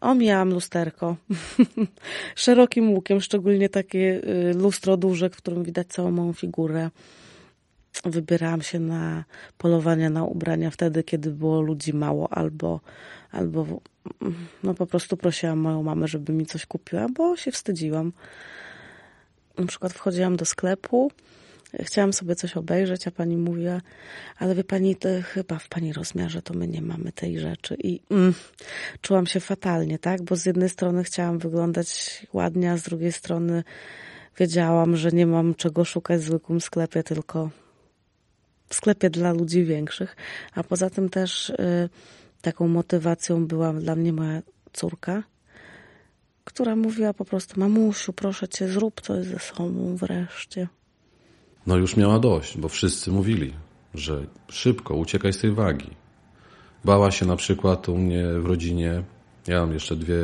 O, 0.00 0.14
miałam 0.14 0.50
lusterko. 0.50 1.16
Szerokim 2.34 2.90
łukiem, 2.90 3.20
szczególnie 3.20 3.68
takie 3.68 4.20
y, 4.48 4.54
lustro 4.54 4.96
duże, 4.96 5.30
w 5.30 5.36
którym 5.36 5.64
widać 5.64 5.86
całą 5.86 6.10
moją 6.10 6.32
figurę. 6.32 6.90
Wybierałam 8.04 8.62
się 8.62 8.80
na 8.80 9.24
polowania 9.58 10.10
na 10.10 10.24
ubrania 10.24 10.70
wtedy, 10.70 11.02
kiedy 11.02 11.30
było 11.30 11.60
ludzi 11.60 11.94
mało, 11.94 12.32
albo, 12.32 12.80
albo 13.32 13.66
no 14.62 14.74
po 14.74 14.86
prostu 14.86 15.16
prosiłam 15.16 15.58
moją 15.58 15.82
mamę, 15.82 16.08
żeby 16.08 16.32
mi 16.32 16.46
coś 16.46 16.66
kupiła, 16.66 17.06
bo 17.08 17.36
się 17.36 17.52
wstydziłam. 17.52 18.12
Na 19.58 19.66
przykład 19.66 19.92
wchodziłam 19.92 20.36
do 20.36 20.44
sklepu, 20.44 21.10
chciałam 21.80 22.12
sobie 22.12 22.36
coś 22.36 22.56
obejrzeć, 22.56 23.08
a 23.08 23.10
pani 23.10 23.36
mówiła, 23.36 23.80
ale 24.38 24.54
wie 24.54 24.64
pani, 24.64 24.96
chyba 25.24 25.58
w 25.58 25.68
pani 25.68 25.92
rozmiarze 25.92 26.42
to 26.42 26.54
my 26.54 26.68
nie 26.68 26.82
mamy 26.82 27.12
tej 27.12 27.40
rzeczy. 27.40 27.76
I 27.78 28.00
mm, 28.10 28.34
czułam 29.00 29.26
się 29.26 29.40
fatalnie, 29.40 29.98
tak? 29.98 30.22
Bo 30.22 30.36
z 30.36 30.46
jednej 30.46 30.68
strony 30.68 31.04
chciałam 31.04 31.38
wyglądać 31.38 32.20
ładnie, 32.32 32.72
a 32.72 32.76
z 32.76 32.82
drugiej 32.82 33.12
strony 33.12 33.64
wiedziałam, 34.38 34.96
że 34.96 35.10
nie 35.10 35.26
mam 35.26 35.54
czego 35.54 35.84
szukać 35.84 36.20
w 36.20 36.24
zwykłym 36.24 36.60
sklepie, 36.60 37.02
tylko 37.02 37.50
w 38.68 38.74
sklepie 38.74 39.10
dla 39.10 39.32
ludzi 39.32 39.64
większych. 39.64 40.16
A 40.54 40.62
poza 40.62 40.90
tym 40.90 41.08
też 41.08 41.50
y, 41.50 41.88
taką 42.42 42.68
motywacją 42.68 43.46
była 43.46 43.72
dla 43.72 43.96
mnie 43.96 44.12
moja 44.12 44.42
córka, 44.72 45.22
która 46.44 46.76
mówiła 46.76 47.14
po 47.14 47.24
prostu, 47.24 47.60
mamusiu, 47.60 48.12
proszę 48.12 48.48
cię, 48.48 48.68
zrób 48.68 49.00
coś 49.00 49.26
ze 49.26 49.38
sobą 49.38 49.96
wreszcie. 49.96 50.68
No 51.66 51.76
już 51.76 51.96
miała 51.96 52.18
dość, 52.18 52.58
bo 52.58 52.68
wszyscy 52.68 53.10
mówili, 53.10 53.54
że 53.94 54.26
szybko 54.48 54.94
uciekaj 54.94 55.32
z 55.32 55.38
tej 55.38 55.52
wagi. 55.52 55.90
Bała 56.84 57.10
się 57.10 57.26
na 57.26 57.36
przykład 57.36 57.88
u 57.88 57.98
mnie 57.98 58.26
w 58.38 58.46
rodzinie, 58.46 59.02
ja 59.46 59.60
mam 59.60 59.72
jeszcze 59.72 59.96
dwie 59.96 60.16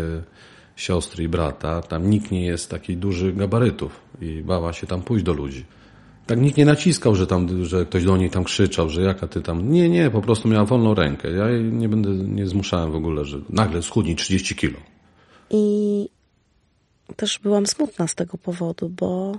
siostry 0.77 1.25
i 1.25 1.29
brata, 1.29 1.83
tam 1.83 2.11
nikt 2.11 2.31
nie 2.31 2.47
jest 2.47 2.71
takich 2.71 2.99
dużych 2.99 3.37
gabarytów 3.37 4.01
i 4.21 4.43
bała 4.43 4.73
się 4.73 4.87
tam 4.87 5.03
pójść 5.03 5.25
do 5.25 5.33
ludzi. 5.33 5.65
Tak 6.27 6.41
nikt 6.41 6.57
nie 6.57 6.65
naciskał, 6.65 7.15
że, 7.15 7.27
tam, 7.27 7.65
że 7.65 7.87
ktoś 7.87 8.05
do 8.05 8.17
niej 8.17 8.31
tam 8.31 8.45
krzyczał, 8.45 8.91
że 8.91 9.03
jaka 9.03 9.29
ty 9.29 9.43
tam. 9.43 9.73
Nie, 9.73 9.89
nie, 9.89 10.11
po 10.11 10.21
prostu 10.23 10.49
miała 10.49 10.65
wolną 10.65 10.95
rękę. 10.95 11.31
Ja 11.31 11.49
jej 11.49 11.65
nie 11.65 11.89
będę, 11.89 12.11
nie 12.11 12.47
zmuszałem 12.47 12.93
w 12.93 12.95
ogóle, 12.95 13.25
że 13.25 13.41
nagle 13.49 13.83
schudnij 13.83 14.17
30 14.17 14.55
kilo. 14.55 14.79
I 15.51 16.09
też 17.17 17.39
byłam 17.39 17.67
smutna 17.67 18.09
z 18.09 18.15
tego 18.15 18.39
powodu, 18.39 18.89
bo 18.89 19.39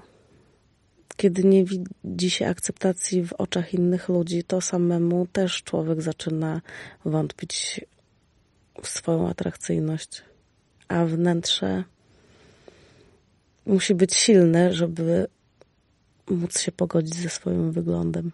kiedy 1.15 1.43
nie 1.43 1.65
widzi 1.65 2.29
się 2.29 2.47
akceptacji 2.47 3.23
w 3.23 3.33
oczach 3.33 3.73
innych 3.73 4.09
ludzi, 4.09 4.43
to 4.43 4.61
samemu 4.61 5.27
też 5.27 5.63
człowiek 5.63 6.01
zaczyna 6.01 6.61
wątpić 7.05 7.81
w 8.83 8.87
swoją 8.87 9.29
atrakcyjność. 9.29 10.21
A 10.87 11.05
wnętrze 11.05 11.83
musi 13.65 13.95
być 13.95 14.15
silne, 14.15 14.73
żeby 14.73 15.27
móc 16.29 16.59
się 16.59 16.71
pogodzić 16.71 17.15
ze 17.15 17.29
swoim 17.29 17.71
wyglądem. 17.71 18.31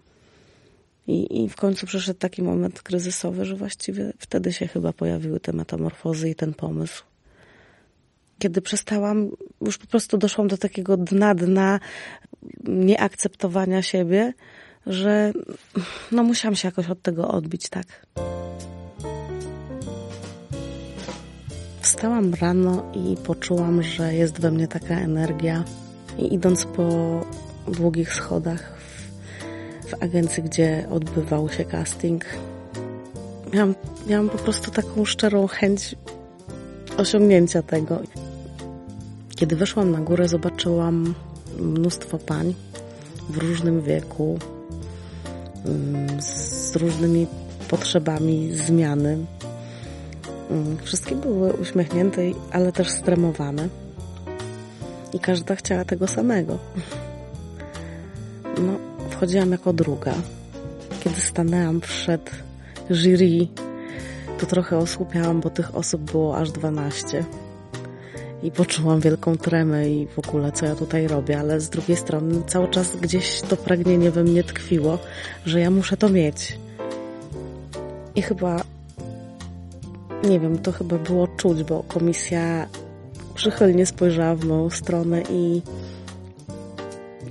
I, 1.07 1.43
I 1.43 1.50
w 1.50 1.55
końcu 1.55 1.86
przyszedł 1.86 2.19
taki 2.19 2.43
moment 2.43 2.81
kryzysowy, 2.81 3.46
że 3.46 3.55
właściwie 3.55 4.13
wtedy 4.19 4.53
się 4.53 4.67
chyba 4.67 4.93
pojawiły 4.93 5.39
te 5.39 5.53
metamorfozy 5.53 6.29
i 6.29 6.36
ten 6.36 6.53
pomysł. 6.53 7.03
Kiedy 8.39 8.62
przestałam, 8.62 9.29
już 9.62 9.77
po 9.77 9.88
prostu 9.88 10.17
doszłam 10.17 10.48
do 10.48 10.58
takiego 10.58 10.98
dna, 10.98 11.36
dna 11.36 11.79
nieakceptowania 12.63 13.82
siebie, 13.82 14.34
że 14.88 15.34
no 16.12 16.24
musiałam 16.24 16.56
się 16.56 16.67
jakoś 16.67 16.89
od 16.89 17.01
tego 17.01 17.27
odbić, 17.27 17.70
tak. 17.70 18.06
Wstałam 21.82 22.34
rano 22.34 22.91
i 22.94 23.17
poczułam, 23.25 23.84
że 23.84 24.13
jest 24.13 24.41
we 24.41 24.51
mnie 24.51 24.67
taka 24.67 24.96
energia. 24.96 25.63
I 26.17 26.34
idąc 26.34 26.65
po 26.65 27.22
długich 27.67 28.13
schodach 28.13 28.74
w, 28.79 29.89
w 29.89 30.03
agencji, 30.03 30.44
gdzie 30.44 30.88
odbywał 30.91 31.50
się 31.50 31.65
casting, 31.65 32.25
miałam, 33.53 33.75
miałam 34.08 34.29
po 34.29 34.38
prostu 34.38 34.72
taką 34.72 35.06
szczerą 35.06 35.48
chęć 35.48 35.96
osiągnięcia 36.98 37.62
tego. 37.62 38.00
Kiedy 39.38 39.56
weszłam 39.56 39.91
na 39.91 40.00
górę, 40.00 40.27
zobaczyłam 40.27 41.13
mnóstwo 41.60 42.17
pań 42.17 42.53
w 43.29 43.38
różnym 43.38 43.82
wieku, 43.82 44.39
mm, 45.65 46.22
z 46.22 46.75
różnymi 46.75 47.27
potrzebami 47.70 48.51
zmiany. 48.53 49.25
Mm, 50.51 50.77
wszystkie 50.84 51.15
były 51.15 51.53
uśmiechnięte, 51.53 52.22
ale 52.51 52.72
też 52.72 52.89
stremowane. 52.89 53.70
I 55.13 55.20
każda 55.20 55.56
chciała 55.56 55.86
tego 55.86 56.08
samego. 56.08 56.58
No, 58.44 58.74
wchodziłam 59.10 59.51
jako 59.51 59.74
druga. 59.74 60.13
Kiedy 61.03 61.22
stanęłam 61.22 61.82
przed 61.82 62.32
jury, 62.89 63.48
to 64.39 64.46
trochę 64.46 64.77
osłupiałam, 64.77 65.41
bo 65.41 65.50
tych 65.50 65.75
osób 65.75 66.12
było 66.12 66.38
aż 66.38 66.51
12. 66.51 67.25
I 68.44 68.51
poczułam 68.51 69.00
wielką 69.00 69.38
tremę 69.38 69.89
i 69.89 70.08
w 70.08 70.20
ogóle 70.20 70.51
co 70.51 70.65
ja 70.65 70.75
tutaj 70.75 71.08
robię, 71.08 71.39
ale 71.39 71.62
z 71.62 71.70
drugiej 71.70 71.98
strony 71.98 72.41
cały 72.48 72.67
czas 72.67 72.96
gdzieś 72.96 73.41
to 73.41 73.58
pragnienie 73.58 74.12
we 74.12 74.24
mnie 74.24 74.44
tkwiło, 74.44 75.00
że 75.46 75.60
ja 75.60 75.72
muszę 75.72 75.98
to 75.98 76.10
mieć. 76.10 76.60
I 78.15 78.22
chyba 78.22 78.63
nie 80.24 80.39
wiem, 80.39 80.58
to 80.58 80.72
chyba 80.72 80.98
było 80.98 81.27
czuć, 81.27 81.63
bo 81.63 81.84
komisja 81.84 82.67
przychylnie 83.36 83.86
spojrzała 83.86 84.36
w 84.36 84.46
moją 84.46 84.70
stronę 84.70 85.22
i, 85.29 85.62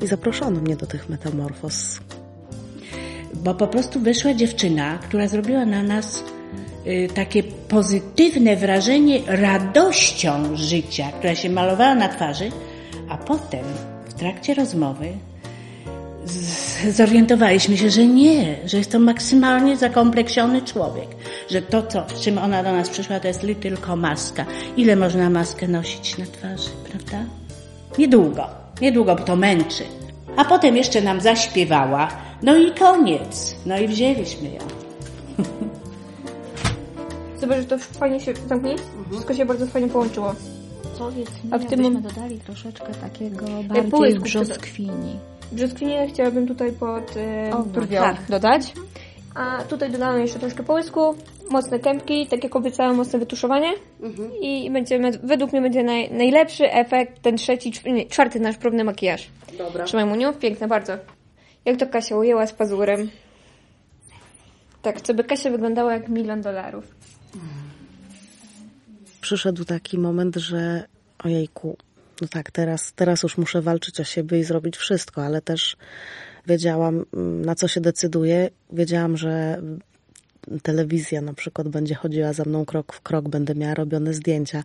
i 0.03 0.07
zaproszono 0.07 0.61
mnie 0.61 0.77
do 0.77 0.87
tych 0.87 1.09
metamorfoz. 1.09 2.01
Bo 3.35 3.55
po 3.55 3.67
prostu 3.67 4.01
wyszła 4.01 4.35
dziewczyna, 4.35 4.99
która 4.99 5.29
zrobiła 5.29 5.67
na 5.67 5.83
nas 5.83 6.25
takie 7.15 7.43
pozytywne 7.43 8.57
wrażenie 8.57 9.21
radością 9.27 10.57
życia, 10.57 11.13
która 11.19 11.35
się 11.35 11.51
malowała 11.51 11.95
na 11.95 12.09
twarzy, 12.09 12.51
a 13.09 13.17
potem 13.17 13.65
w 14.09 14.15
trakcie 14.15 14.55
rozmowy 14.55 15.13
zorientowaliśmy 16.91 17.77
się, 17.77 17.91
że 17.91 18.07
nie, 18.07 18.57
że 18.65 18.79
jest 18.79 18.93
to 18.93 18.99
maksymalnie 18.99 19.77
zakompleksiony 19.77 20.63
człowiek, 20.63 21.09
że 21.51 21.63
to, 21.63 21.83
co, 21.83 22.05
z 22.15 22.21
czym 22.21 22.39
ona 22.39 22.63
do 22.63 22.73
nas 22.73 22.89
przyszła, 22.89 23.21
to 23.21 23.29
jest 23.29 23.47
tylko 23.61 23.97
maska. 23.97 24.47
Ile 24.77 24.97
można 24.97 25.31
maskę 25.31 25.69
nosić 25.69 26.19
na 26.19 26.27
twarzy, 26.27 26.71
prawda? 26.91 27.25
Niedługo, 27.99 28.47
niedługo, 28.81 29.17
bo 29.17 29.23
to 29.23 29.37
męczy. 29.37 29.85
A 30.37 30.45
potem 30.45 30.77
jeszcze 30.77 31.01
nam 31.01 31.21
zaśpiewała, 31.21 32.09
no 32.43 32.57
i 32.57 32.73
koniec. 32.73 33.57
No 33.67 33.79
i 33.79 33.89
wzięliśmy 33.89 34.49
ją. 34.49 34.61
Zobacz, 37.41 37.59
że 37.59 37.65
to 37.65 37.79
fajnie 37.79 38.21
się 38.21 38.35
zamknie. 38.49 38.73
Mhm. 38.73 39.11
Wszystko 39.11 39.35
się 39.35 39.45
bardzo 39.45 39.67
fajnie 39.67 39.89
połączyło. 39.89 40.35
Powiedz 40.99 41.45
mi, 41.45 41.51
A 41.51 41.59
w 41.59 41.67
tym 41.67 42.03
dodali 42.03 42.41
troszeczkę 42.41 42.95
takiego 42.95 43.47
bardziej 43.47 43.91
połysku 43.91 44.23
brzoskwini. 44.23 45.19
Brzoskwinię 45.53 46.09
chciałabym 46.09 46.47
tutaj 46.47 46.73
pod 46.73 47.17
e, 47.17 47.51
tak. 47.91 48.17
dodać. 48.29 48.73
A 49.35 49.63
tutaj 49.63 49.91
dodałam 49.93 50.21
jeszcze 50.21 50.39
troszkę 50.39 50.63
połysku, 50.63 51.15
mocne 51.51 51.79
kępki, 51.79 52.27
tak 52.27 52.45
jak 52.45 52.57
obiecałam, 52.57 52.97
mocne 52.97 53.19
wytuszowanie. 53.19 53.73
Mhm. 54.03 54.31
I 54.41 54.71
będziemy, 54.71 55.11
według 55.11 55.53
mnie 55.53 55.63
będzie 55.63 55.83
naj, 55.83 56.13
najlepszy 56.13 56.73
efekt, 56.73 57.23
ten 57.23 57.37
trzeci, 57.37 57.73
nie, 57.87 58.07
czwarty 58.07 58.41
nasz 58.41 58.57
próbny 58.57 58.85
makijaż. 58.85 59.29
Dobra. 59.59 59.85
Trzymaj 59.85 60.07
Muniu, 60.07 60.33
piękne 60.33 60.69
bardzo. 60.69 60.93
Jak 61.65 61.77
to 61.77 61.87
Kasia 61.87 62.17
ujęła 62.17 62.47
z 62.47 62.53
pazurem. 62.53 63.11
Tak, 64.83 65.01
co 65.01 65.15
by 65.15 65.25
Kasia 65.25 65.51
wyglądała 65.51 65.93
jak 65.93 66.09
milion 66.09 66.41
dolarów. 66.41 66.85
Przyszedł 69.21 69.65
taki 69.65 69.99
moment, 69.99 70.37
że 70.37 70.85
ojejku, 71.19 71.77
no 72.21 72.29
tak, 72.29 72.51
teraz, 72.51 72.93
teraz 72.93 73.23
już 73.23 73.39
muszę 73.39 73.63
walczyć 73.63 74.01
o 74.01 74.05
siebie 74.05 74.39
i 74.39 74.45
zrobić 74.45 74.77
wszystko, 74.77 75.25
ale 75.25 75.43
też 75.43 75.77
wiedziałam, 76.47 77.05
mm, 77.15 77.45
na 77.45 77.55
co 77.55 77.69
się 77.69 77.81
decyduję. 77.81 78.51
Wiedziałam, 78.73 79.17
że 79.17 79.63
telewizja 80.63 81.21
na 81.21 81.35
przykład 81.35 81.69
będzie 81.69 81.95
chodziła 81.95 82.33
za 82.33 82.45
mną 82.45 82.65
krok 82.65 82.93
w 82.93 83.01
krok, 83.01 83.29
będę 83.29 83.55
miała 83.55 83.75
robione 83.75 84.15
zdjęcia. 84.15 84.63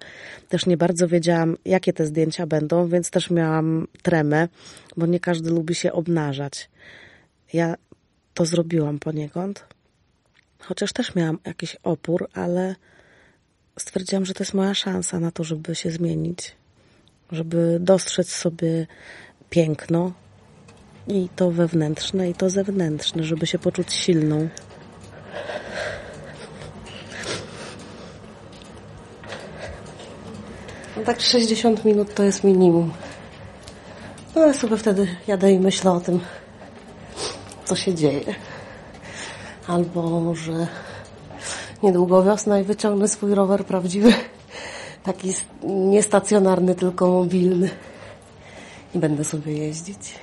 Też 0.49 0.65
nie 0.65 0.77
bardzo 0.77 1.07
wiedziałam, 1.07 1.57
jakie 1.65 1.93
te 1.93 2.05
zdjęcia 2.05 2.47
będą, 2.47 2.87
więc 2.87 3.09
też 3.09 3.29
miałam 3.29 3.87
tremę, 4.01 4.47
bo 4.97 5.05
nie 5.05 5.19
każdy 5.19 5.49
lubi 5.49 5.75
się 5.75 5.91
obnażać. 5.91 6.69
Ja 7.53 7.75
to 8.33 8.45
zrobiłam 8.45 8.99
poniekąd, 8.99 9.65
chociaż 10.61 10.93
też 10.93 11.15
miałam 11.15 11.39
jakiś 11.45 11.77
opór, 11.83 12.29
ale 12.33 12.75
stwierdziłam, 13.79 14.25
że 14.25 14.33
to 14.33 14.43
jest 14.43 14.53
moja 14.53 14.73
szansa 14.73 15.19
na 15.19 15.31
to, 15.31 15.43
żeby 15.43 15.75
się 15.75 15.91
zmienić, 15.91 16.55
żeby 17.31 17.77
dostrzec 17.79 18.29
sobie 18.29 18.87
piękno 19.49 20.11
i 21.07 21.29
to 21.35 21.51
wewnętrzne, 21.51 22.29
i 22.29 22.33
to 22.33 22.49
zewnętrzne, 22.49 23.23
żeby 23.23 23.47
się 23.47 23.59
poczuć 23.59 23.93
silną. 23.93 24.49
No 30.97 31.03
tak 31.03 31.21
60 31.21 31.85
minut 31.85 32.13
to 32.13 32.23
jest 32.23 32.43
minimum. 32.43 32.93
No 34.35 34.45
ja 34.45 34.53
sobie 34.53 34.77
wtedy 34.77 35.07
jadę 35.27 35.51
i 35.51 35.59
myślę 35.59 35.91
o 35.91 35.99
tym, 35.99 36.19
co 37.65 37.75
się 37.75 37.95
dzieje. 37.95 38.35
Albo, 39.67 40.35
że 40.35 40.67
niedługo 41.83 42.23
wiosna 42.23 42.59
i 42.59 42.63
wyciągnę 42.63 43.07
swój 43.07 43.35
rower 43.35 43.65
prawdziwy. 43.65 44.13
Taki 45.03 45.33
niestacjonarny, 45.63 46.75
tylko 46.75 47.07
mobilny. 47.07 47.69
I 48.95 48.99
będę 48.99 49.23
sobie 49.23 49.53
jeździć. 49.53 50.15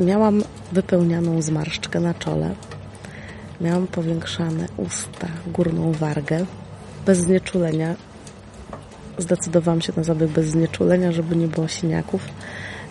Miałam 0.00 0.42
wypełnianą 0.72 1.42
zmarszczkę 1.42 2.00
na 2.00 2.14
czole. 2.14 2.54
Miałam 3.60 3.86
powiększane 3.86 4.68
usta, 4.76 5.28
górną 5.46 5.92
wargę. 5.92 6.46
Bez 7.06 7.18
znieczulenia. 7.18 7.94
Zdecydowałam 9.18 9.80
się 9.80 9.92
na 9.96 10.02
zabieg 10.02 10.30
bez 10.30 10.46
znieczulenia, 10.46 11.12
żeby 11.12 11.36
nie 11.36 11.48
było 11.48 11.68
siniaków. 11.68 12.28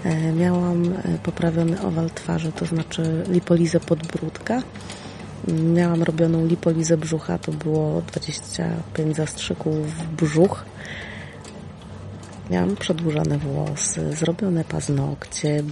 E, 0.05 0.33
miałam 0.33 0.83
e, 0.83 1.17
poprawiony 1.23 1.81
owal 1.81 2.09
twarzy, 2.09 2.51
to 2.51 2.65
znaczy 2.65 3.23
lipolizę 3.29 3.79
podbródka. 3.79 4.61
Miałam 5.73 6.03
robioną 6.03 6.45
lipolizę 6.45 6.97
brzucha, 6.97 7.37
to 7.37 7.51
było 7.51 8.01
25 8.01 9.15
zastrzyków 9.15 9.97
w 9.97 10.07
brzuch. 10.07 10.65
Miałam 12.49 12.75
przedłużane 12.75 13.37
włosy, 13.37 14.15
zrobione 14.15 14.63
paznokcie, 14.63 15.63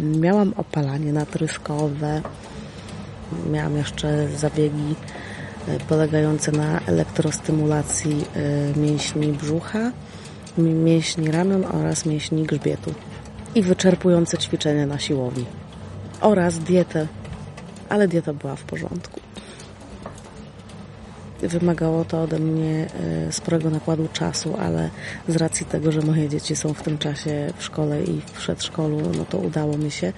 miałam 0.00 0.54
opalanie 0.56 1.12
natryskowe, 1.12 2.22
miałam 3.50 3.76
jeszcze 3.76 4.28
zabiegi 4.28 4.94
polegające 5.88 6.52
na 6.52 6.80
elektrostymulacji 6.80 8.24
mięśni 8.76 9.32
brzucha, 9.32 9.92
mięśni 10.58 11.30
ramion 11.30 11.64
oraz 11.64 12.06
mięśni 12.06 12.42
grzbietu 12.42 12.94
i 13.54 13.62
wyczerpujące 13.62 14.38
ćwiczenia 14.38 14.86
na 14.86 14.98
siłowni 14.98 15.44
oraz 16.20 16.58
dietę, 16.58 17.06
ale 17.88 18.08
dieta 18.08 18.32
była 18.32 18.56
w 18.56 18.62
porządku. 18.62 19.20
Wymagało 21.42 22.04
to 22.04 22.22
ode 22.22 22.38
mnie 22.38 22.86
e, 23.28 23.32
sporego 23.32 23.70
nakładu 23.70 24.08
czasu, 24.12 24.56
ale 24.60 24.90
z 25.28 25.36
racji 25.36 25.66
tego, 25.66 25.92
że 25.92 26.00
moje 26.00 26.28
dzieci 26.28 26.56
są 26.56 26.74
w 26.74 26.82
tym 26.82 26.98
czasie 26.98 27.52
w 27.56 27.64
szkole 27.64 28.02
i 28.02 28.20
w 28.20 28.30
przedszkolu, 28.30 29.00
no 29.18 29.24
to 29.24 29.38
udało 29.38 29.78
mi 29.78 29.90
się. 29.90 30.12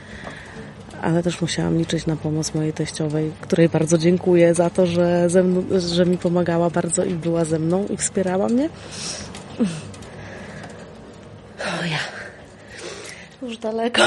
Ale 1.03 1.23
też 1.23 1.41
musiałam 1.41 1.79
liczyć 1.79 2.07
na 2.07 2.17
pomoc 2.17 2.55
mojej 2.55 2.73
teściowej, 2.73 3.33
której 3.41 3.69
bardzo 3.69 3.99
dziękuję 3.99 4.55
za 4.55 4.71
to, 4.71 4.87
że, 4.87 5.29
mną, 5.45 5.63
że 5.79 6.07
mi 6.07 6.19
pomagała 6.19 6.71
bardzo 6.71 7.05
i 7.05 7.15
była 7.15 7.45
ze 7.45 7.59
mną 7.59 7.87
i 7.91 7.97
wspierała 7.97 8.49
mnie. 8.49 8.69
O 11.81 11.85
ja. 11.85 11.99
Już 13.43 13.59
daleko 13.59 14.03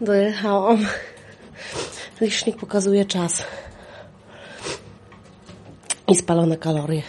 dojechałam. 0.00 0.86
Licznik 2.20 2.56
pokazuje 2.56 3.04
czas 3.04 3.44
i 6.08 6.16
spalone 6.16 6.56
kalorie. 6.56 7.02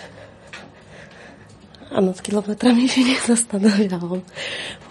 A 1.91 2.01
nad 2.01 2.21
kilometrami 2.21 2.89
się 2.89 3.03
nie 3.03 3.15
zastanawiałam. 3.27 4.21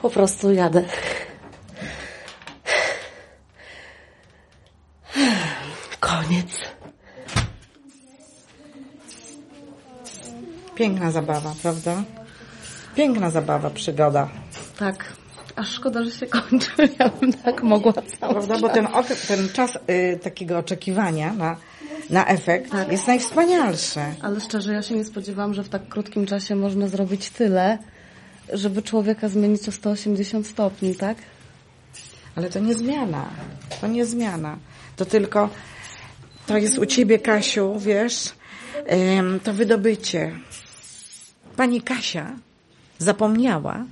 Po 0.02 0.10
prostu 0.10 0.52
jadę. 0.52 0.84
Koniec. 6.28 6.60
Piękna 10.74 11.10
zabawa, 11.10 11.54
prawda? 11.62 12.02
Piękna 12.94 13.30
zabawa, 13.30 13.70
przygoda. 13.70 14.28
Tak. 14.78 15.04
Aż 15.56 15.72
szkoda, 15.72 16.04
że 16.04 16.10
się 16.10 16.26
kończy. 16.26 16.70
Ja 16.98 17.08
bym 17.08 17.32
tak 17.32 17.62
mogła 17.62 17.92
cały 17.92 18.32
Prawda? 18.32 18.58
Bo 18.58 18.68
ten, 18.68 18.88
ten 19.28 19.48
czas 19.48 19.78
y, 19.90 20.18
takiego 20.22 20.58
oczekiwania 20.58 21.32
na, 21.32 21.56
na 22.10 22.26
efekt 22.26 22.72
jest 22.90 23.06
najwspanialszy. 23.06 24.00
Ale 24.22 24.40
szczerze, 24.40 24.72
ja 24.72 24.82
się 24.82 24.94
nie 24.94 25.04
spodziewałam, 25.04 25.54
że 25.54 25.62
w 25.62 25.68
tak 25.68 25.88
krótkim 25.88 26.26
czasie 26.26 26.56
można 26.56 26.88
zrobić 26.88 27.30
tyle, 27.30 27.78
żeby 28.52 28.82
człowieka 28.82 29.28
zmienić 29.28 29.68
o 29.68 29.72
180 29.72 30.46
stopni, 30.46 30.94
tak? 30.94 31.16
Ale 32.36 32.50
to 32.50 32.58
nie 32.58 32.74
zmiana. 32.74 33.30
To 33.80 33.86
nie 33.86 34.06
zmiana. 34.06 34.58
To 34.96 35.04
tylko, 35.04 35.50
to 36.48 36.58
jest 36.58 36.78
u 36.78 36.86
ciebie, 36.86 37.18
Kasiu, 37.18 37.78
wiesz, 37.78 38.32
to 39.44 39.52
wydobycie. 39.52 40.32
Pani 41.56 41.82
Kasia 41.82 42.36
zapomniała, 42.98 43.84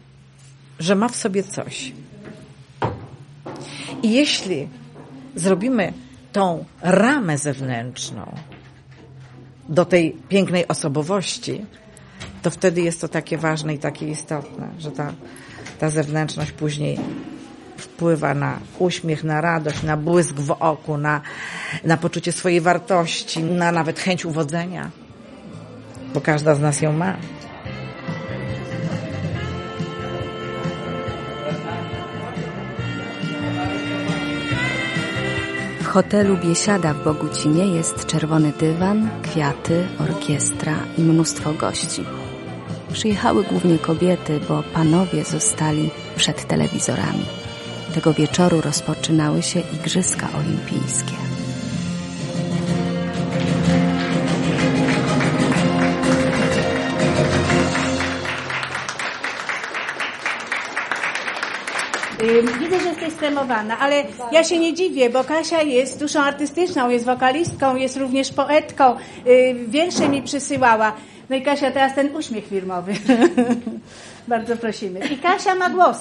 że 0.78 0.94
ma 0.94 1.08
w 1.08 1.16
sobie 1.16 1.42
coś. 1.42 1.92
I 4.02 4.12
jeśli 4.12 4.68
zrobimy 5.34 5.92
tą 6.32 6.64
ramę 6.82 7.38
zewnętrzną 7.38 8.34
do 9.68 9.84
tej 9.84 10.16
pięknej 10.28 10.68
osobowości, 10.68 11.64
to 12.42 12.50
wtedy 12.50 12.80
jest 12.80 13.00
to 13.00 13.08
takie 13.08 13.38
ważne 13.38 13.74
i 13.74 13.78
takie 13.78 14.08
istotne, 14.08 14.68
że 14.78 14.90
ta, 14.90 15.12
ta 15.78 15.90
zewnętrzność 15.90 16.52
później 16.52 16.98
wpływa 17.76 18.34
na 18.34 18.58
uśmiech, 18.78 19.24
na 19.24 19.40
radość, 19.40 19.82
na 19.82 19.96
błysk 19.96 20.34
w 20.34 20.50
oku, 20.50 20.98
na, 20.98 21.20
na 21.84 21.96
poczucie 21.96 22.32
swojej 22.32 22.60
wartości, 22.60 23.42
na 23.42 23.72
nawet 23.72 23.98
chęć 23.98 24.24
uwodzenia, 24.24 24.90
bo 26.14 26.20
każda 26.20 26.54
z 26.54 26.60
nas 26.60 26.80
ją 26.80 26.92
ma. 26.92 27.16
W 35.80 35.86
hotelu 35.86 36.36
Biesiada 36.36 36.94
w 36.94 37.04
Bogucinie 37.04 37.66
jest 37.66 38.06
czerwony 38.06 38.52
dywan, 38.60 39.10
kwiaty, 39.22 39.86
orkiestra 39.98 40.74
i 40.98 41.02
mnóstwo 41.02 41.52
gości. 41.52 42.04
Przyjechały 42.92 43.44
głównie 43.44 43.78
kobiety, 43.78 44.40
bo 44.48 44.62
panowie 44.62 45.24
zostali 45.24 45.90
przed 46.16 46.46
telewizorami. 46.46 47.26
Tego 47.96 48.14
wieczoru 48.14 48.60
rozpoczynały 48.60 49.42
się 49.42 49.60
Igrzyska 49.60 50.28
Olimpijskie. 50.38 51.12
Widzę, 62.60 62.80
że 62.80 62.88
jesteś 62.88 63.12
stremowana, 63.12 63.78
ale 63.78 64.04
ja 64.32 64.44
się 64.44 64.58
nie 64.58 64.74
dziwię, 64.74 65.10
bo 65.10 65.24
Kasia 65.24 65.62
jest 65.62 66.00
duszą 66.00 66.20
artystyczną, 66.20 66.88
jest 66.88 67.04
wokalistką, 67.04 67.76
jest 67.76 67.96
również 67.96 68.32
poetką. 68.32 68.96
Wiersze 69.68 70.08
mi 70.08 70.22
przysyłała. 70.22 70.92
No 71.30 71.36
i 71.36 71.42
Kasia, 71.42 71.70
teraz 71.70 71.94
ten 71.94 72.16
uśmiech 72.16 72.46
firmowy. 72.46 72.92
Bardzo 74.28 74.56
prosimy. 74.56 75.00
I 75.00 75.18
Kasia 75.18 75.54
ma 75.54 75.70
głos. 75.70 75.98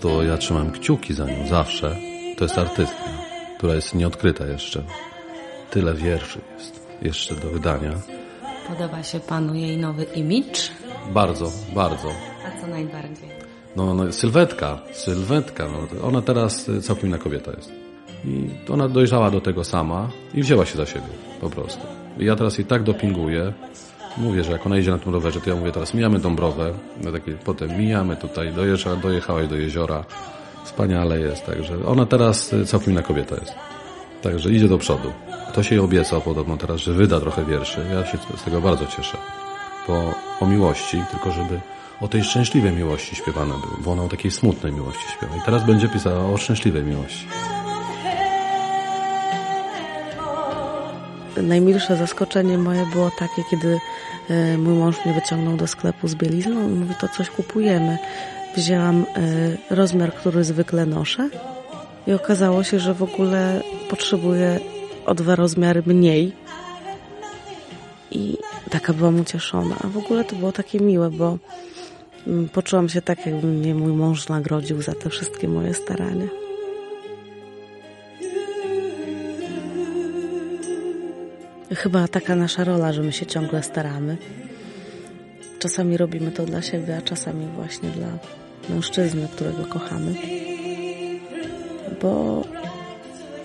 Prostu 0.00 0.22
ja 0.22 0.36
trzymam 0.36 0.70
kciuki 0.70 1.14
za 1.14 1.26
nią 1.26 1.46
zawsze. 1.48 1.96
To 2.36 2.44
jest 2.44 2.58
artystka, 2.58 3.04
która 3.58 3.74
jest 3.74 3.94
nieodkryta 3.94 4.46
jeszcze. 4.46 4.82
Tyle 5.70 5.94
wierszy 5.94 6.40
jest 6.58 6.86
jeszcze 7.02 7.34
do 7.34 7.50
wydania. 7.50 7.92
Podoba 8.68 9.02
się 9.02 9.20
panu 9.20 9.54
jej 9.54 9.76
nowy 9.76 10.04
imidż? 10.04 10.70
Bardzo, 11.12 11.52
bardzo. 11.74 12.08
A 12.46 12.60
co 12.60 12.66
najbardziej? 12.66 13.28
No, 13.76 13.94
no 13.94 14.12
sylwetka, 14.12 14.78
sylwetka. 14.92 15.68
No, 15.68 16.06
ona 16.06 16.22
teraz 16.22 16.68
y, 16.68 16.82
całkiem 16.82 17.08
inna 17.08 17.18
kobieta 17.18 17.50
jest. 17.56 17.72
I 18.24 18.50
ona 18.72 18.88
dojrzała 18.88 19.30
do 19.30 19.40
tego 19.40 19.64
sama 19.64 20.10
i 20.34 20.42
wzięła 20.42 20.66
się 20.66 20.76
za 20.76 20.86
siebie, 20.86 21.08
po 21.40 21.50
prostu. 21.50 21.86
I 22.18 22.24
ja 22.24 22.36
teraz 22.36 22.58
jej 22.58 22.66
tak 22.66 22.82
dopinguję. 22.82 23.52
Mówię, 24.16 24.44
że 24.44 24.52
jak 24.52 24.66
ona 24.66 24.78
idzie 24.78 24.90
na 24.90 24.98
tym 24.98 25.12
rowerze, 25.12 25.40
to 25.40 25.50
ja 25.50 25.56
mówię 25.56 25.72
teraz 25.72 25.94
mijamy 25.94 26.18
Dąbrowę, 26.18 26.72
no 27.04 27.12
takie, 27.12 27.32
potem 27.32 27.78
mijamy 27.78 28.16
tutaj, 28.16 28.52
dojeżdża, 28.52 28.96
dojechałaś 28.96 29.48
do 29.48 29.56
jeziora. 29.56 30.04
Wspaniale 30.64 31.20
jest, 31.20 31.46
także 31.46 31.86
ona 31.86 32.06
teraz 32.06 32.52
y, 32.52 32.66
całkiem 32.66 32.92
inna 32.92 33.02
kobieta 33.02 33.34
jest. 33.34 33.54
Także 34.22 34.50
idzie 34.50 34.68
do 34.68 34.78
przodu. 34.78 35.12
Ktoś 35.48 35.70
jej 35.70 35.80
obiecał 35.80 36.20
podobno 36.20 36.56
teraz, 36.56 36.80
że 36.80 36.92
wyda 36.92 37.20
trochę 37.20 37.44
wierszy. 37.44 37.86
Ja 37.92 38.06
się 38.06 38.18
z 38.36 38.44
tego 38.44 38.60
bardzo 38.60 38.86
cieszę. 38.86 39.18
Bo 39.88 40.14
o 40.40 40.46
miłości, 40.46 41.02
tylko 41.10 41.32
żeby 41.32 41.60
o 42.00 42.08
tej 42.08 42.24
szczęśliwej 42.24 42.72
miłości 42.72 43.16
śpiewane 43.16 43.54
było, 43.54 43.76
bo 43.84 43.92
ona 43.92 44.02
o 44.02 44.08
takiej 44.08 44.30
smutnej 44.30 44.72
miłości 44.72 45.04
śpiewa. 45.16 45.36
I 45.36 45.40
teraz 45.44 45.66
będzie 45.66 45.88
pisała 45.88 46.26
o 46.26 46.36
szczęśliwej 46.36 46.82
miłości. 46.82 47.26
Najmilsze 51.36 51.96
zaskoczenie 51.96 52.58
moje 52.58 52.86
było 52.86 53.10
takie, 53.18 53.42
kiedy 53.50 53.80
e, 54.28 54.58
mój 54.58 54.74
mąż 54.74 55.04
mnie 55.04 55.14
wyciągnął 55.14 55.56
do 55.56 55.66
sklepu 55.66 56.08
z 56.08 56.14
bielizną 56.14 56.68
i 56.68 56.72
mówi, 56.72 56.94
to 57.00 57.08
coś 57.08 57.30
kupujemy. 57.30 57.98
Wzięłam 58.56 59.04
e, 59.70 59.74
rozmiar, 59.76 60.14
który 60.14 60.44
zwykle 60.44 60.86
noszę 60.86 61.28
i 62.06 62.12
okazało 62.12 62.64
się, 62.64 62.78
że 62.78 62.94
w 62.94 63.02
ogóle 63.02 63.62
potrzebuję 63.90 64.60
o 65.06 65.14
dwa 65.14 65.36
rozmiary 65.36 65.82
mniej. 65.86 66.32
I 68.10 68.38
taka 68.70 68.92
byłam 68.92 69.20
ucieszona. 69.20 69.76
A 69.84 69.86
w 69.86 69.98
ogóle 69.98 70.24
to 70.24 70.36
było 70.36 70.52
takie 70.52 70.80
miłe, 70.80 71.10
bo 71.10 71.38
mm, 72.26 72.48
poczułam 72.48 72.88
się 72.88 73.02
tak, 73.02 73.26
jakby 73.26 73.46
mnie 73.46 73.74
mój 73.74 73.92
mąż 73.92 74.28
nagrodził 74.28 74.82
za 74.82 74.92
te 74.92 75.10
wszystkie 75.10 75.48
moje 75.48 75.74
starania. 75.74 76.39
Chyba 81.76 82.08
taka 82.08 82.36
nasza 82.36 82.64
rola, 82.64 82.92
że 82.92 83.02
my 83.02 83.12
się 83.12 83.26
ciągle 83.26 83.62
staramy. 83.62 84.16
Czasami 85.58 85.96
robimy 85.96 86.32
to 86.32 86.46
dla 86.46 86.62
siebie, 86.62 86.96
a 86.96 87.02
czasami 87.02 87.46
właśnie 87.46 87.88
dla 87.88 88.08
mężczyzny, 88.68 89.28
którego 89.32 89.66
kochamy. 89.66 90.14
Bo 92.02 92.42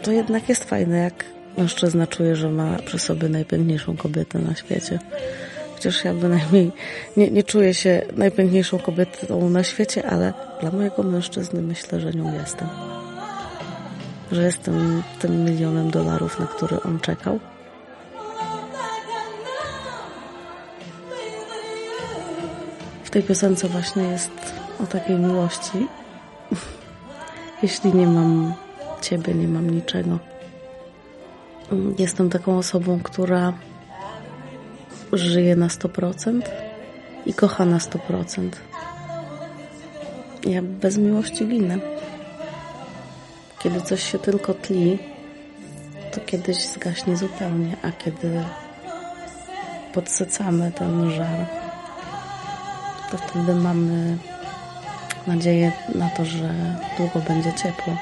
to 0.02 0.12
jednak 0.12 0.50
jest 0.50 0.64
fajne, 0.64 0.98
jak 0.98 1.26
mężczyzna 1.58 2.08
czuje, 2.08 2.36
że 2.36 2.50
ma 2.50 2.78
przy 2.86 3.00
sobie 3.00 3.30
najpiękniejszą 3.30 3.98
kobietę 3.98 4.40
na 4.40 4.56
świecie. 4.56 5.00
Chociaż 5.74 6.06
ja 6.06 6.14
bynajmniej 6.14 6.72
nie, 7.18 7.32
nie 7.32 7.44
czuję 7.44 7.74
się 7.74 8.02
najpiękniejszą 8.16 8.80
kobietą 8.80 9.50
na 9.50 9.64
świecie, 9.64 10.10
ale 10.10 10.34
dla 10.62 10.72
mojego 10.72 11.04
mężczyzny 11.04 11.62
myślę, 11.62 12.00
że 12.00 12.12
nią 12.12 12.34
jestem. 12.34 12.68
Że 14.32 14.44
jestem 14.44 15.04
tym 15.20 15.46
milionem 15.46 15.92
dolarów, 15.92 16.40
na 16.40 16.46
który 16.48 16.82
on 16.82 17.00
czekał. 17.00 17.40
Tej 23.16 23.24
piosence 23.24 23.68
właśnie 23.68 24.04
jest 24.04 24.32
o 24.84 24.86
takiej 24.86 25.16
miłości. 25.16 25.88
Jeśli 27.64 27.94
nie 27.94 28.08
mam 28.08 28.54
ciebie, 29.02 29.34
nie 29.34 29.48
mam 29.48 29.70
niczego. 29.70 30.20
Jestem 32.00 32.30
taką 32.30 32.58
osobą, 32.58 33.00
która 33.04 33.54
żyje 35.14 35.56
na 35.56 35.68
100% 35.68 36.42
i 37.26 37.34
kocha 37.34 37.66
na 37.66 37.78
100%. 37.78 38.50
Ja 40.46 40.62
bez 40.62 40.98
miłości 40.98 41.48
ginę. 41.48 41.78
Kiedy 43.60 43.82
coś 43.82 44.12
się 44.12 44.20
tylko 44.20 44.54
tli, 44.54 45.00
to 46.12 46.22
kiedyś 46.26 46.68
zgaśnie 46.68 47.18
zupełnie, 47.18 47.78
a 47.82 47.92
kiedy 47.92 48.44
podsycamy 49.94 50.72
ten 50.72 51.12
żar, 51.12 51.65
to 53.18 53.28
wtedy 53.28 53.56
mamy 53.56 54.18
nadzieję 55.28 55.72
na 55.96 56.10
to, 56.10 56.26
że 56.26 56.50
długo 56.98 57.20
będzie 57.28 57.54
ciepło. 57.54 57.98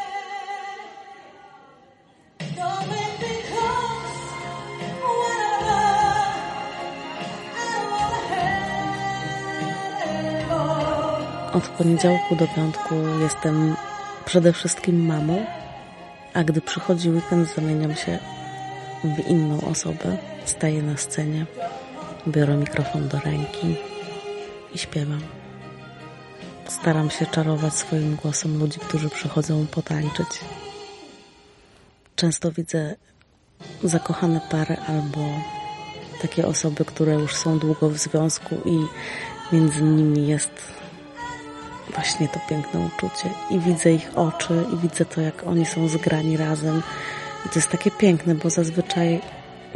Od 11.54 11.67
poniedziałku 11.67 12.36
do 12.36 12.47
piątku 12.47 12.95
jestem 13.21 13.76
przede 14.26 14.54
wszystkim 14.54 15.06
mamą, 15.06 15.45
a 16.34 16.43
gdy 16.43 16.62
przychodzi 16.62 17.10
weekend, 17.10 17.56
zamieniam 17.56 17.95
się 17.95 18.19
w 19.04 19.28
inną 19.28 19.62
osobę. 19.62 20.17
Staję 20.45 20.82
na 20.82 20.97
scenie, 20.97 21.45
biorę 22.28 22.58
mikrofon 22.58 23.08
do 23.08 23.19
ręki 23.19 23.92
i 24.73 24.77
śpiewam. 24.77 25.21
Staram 26.67 27.09
się 27.09 27.25
czarować 27.25 27.73
swoim 27.73 28.15
głosem 28.15 28.59
ludzi, 28.59 28.79
którzy 28.79 29.09
przychodzą 29.09 29.67
potańczyć. 29.67 30.27
Często 32.15 32.51
widzę 32.51 32.95
zakochane 33.83 34.41
pary 34.51 34.77
albo 34.88 35.19
takie 36.21 36.47
osoby, 36.47 36.86
które 36.86 37.13
już 37.13 37.36
są 37.36 37.59
długo 37.59 37.89
w 37.89 37.97
związku 37.97 38.55
i 38.65 38.77
między 39.55 39.81
nimi 39.81 40.27
jest 40.27 40.51
właśnie 41.93 42.27
to 42.27 42.39
piękne 42.49 42.79
uczucie 42.79 43.29
i 43.49 43.59
widzę 43.59 43.93
ich 43.93 44.17
oczy 44.17 44.65
i 44.73 44.77
widzę 44.77 45.05
to, 45.05 45.21
jak 45.21 45.47
oni 45.47 45.65
są 45.65 45.88
zgrani 45.88 46.38
razem. 46.38 46.81
I 47.45 47.49
to 47.49 47.55
jest 47.55 47.69
takie 47.69 47.91
piękne, 47.91 48.36
bo 48.36 48.49
zazwyczaj 48.49 49.21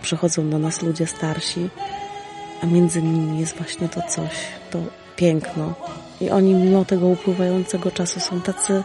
przychodzą 0.02 0.50
do 0.50 0.60
nas 0.60 0.82
ludzie 0.82 1.08
starsi, 1.08 1.70
a 2.64 2.66
między 2.66 3.02
nimi 3.02 3.40
jest 3.40 3.56
właśnie 3.58 3.90
to 3.90 4.02
coś, 4.02 4.32
to 4.72 4.80
piękno. 5.16 5.74
I 6.22 6.30
oni 6.30 6.54
mimo 6.54 6.86
tego 6.86 7.08
upływającego 7.08 7.92
czasu 7.92 8.20
są 8.20 8.42
tacy, 8.42 8.84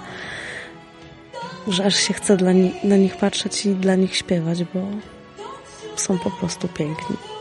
że 1.69 1.85
aż 1.85 1.97
się 1.97 2.15
chce 2.15 2.37
dla 2.37 2.53
ni 2.53 2.75
na 2.85 2.97
nich 2.97 3.17
patrzeć 3.17 3.67
i 3.67 3.75
dla 3.75 3.95
nich 3.95 4.17
śpiewać, 4.17 4.65
bo 4.65 4.81
są 5.97 6.19
po 6.19 6.31
prostu 6.31 6.69
piękni. 6.69 7.32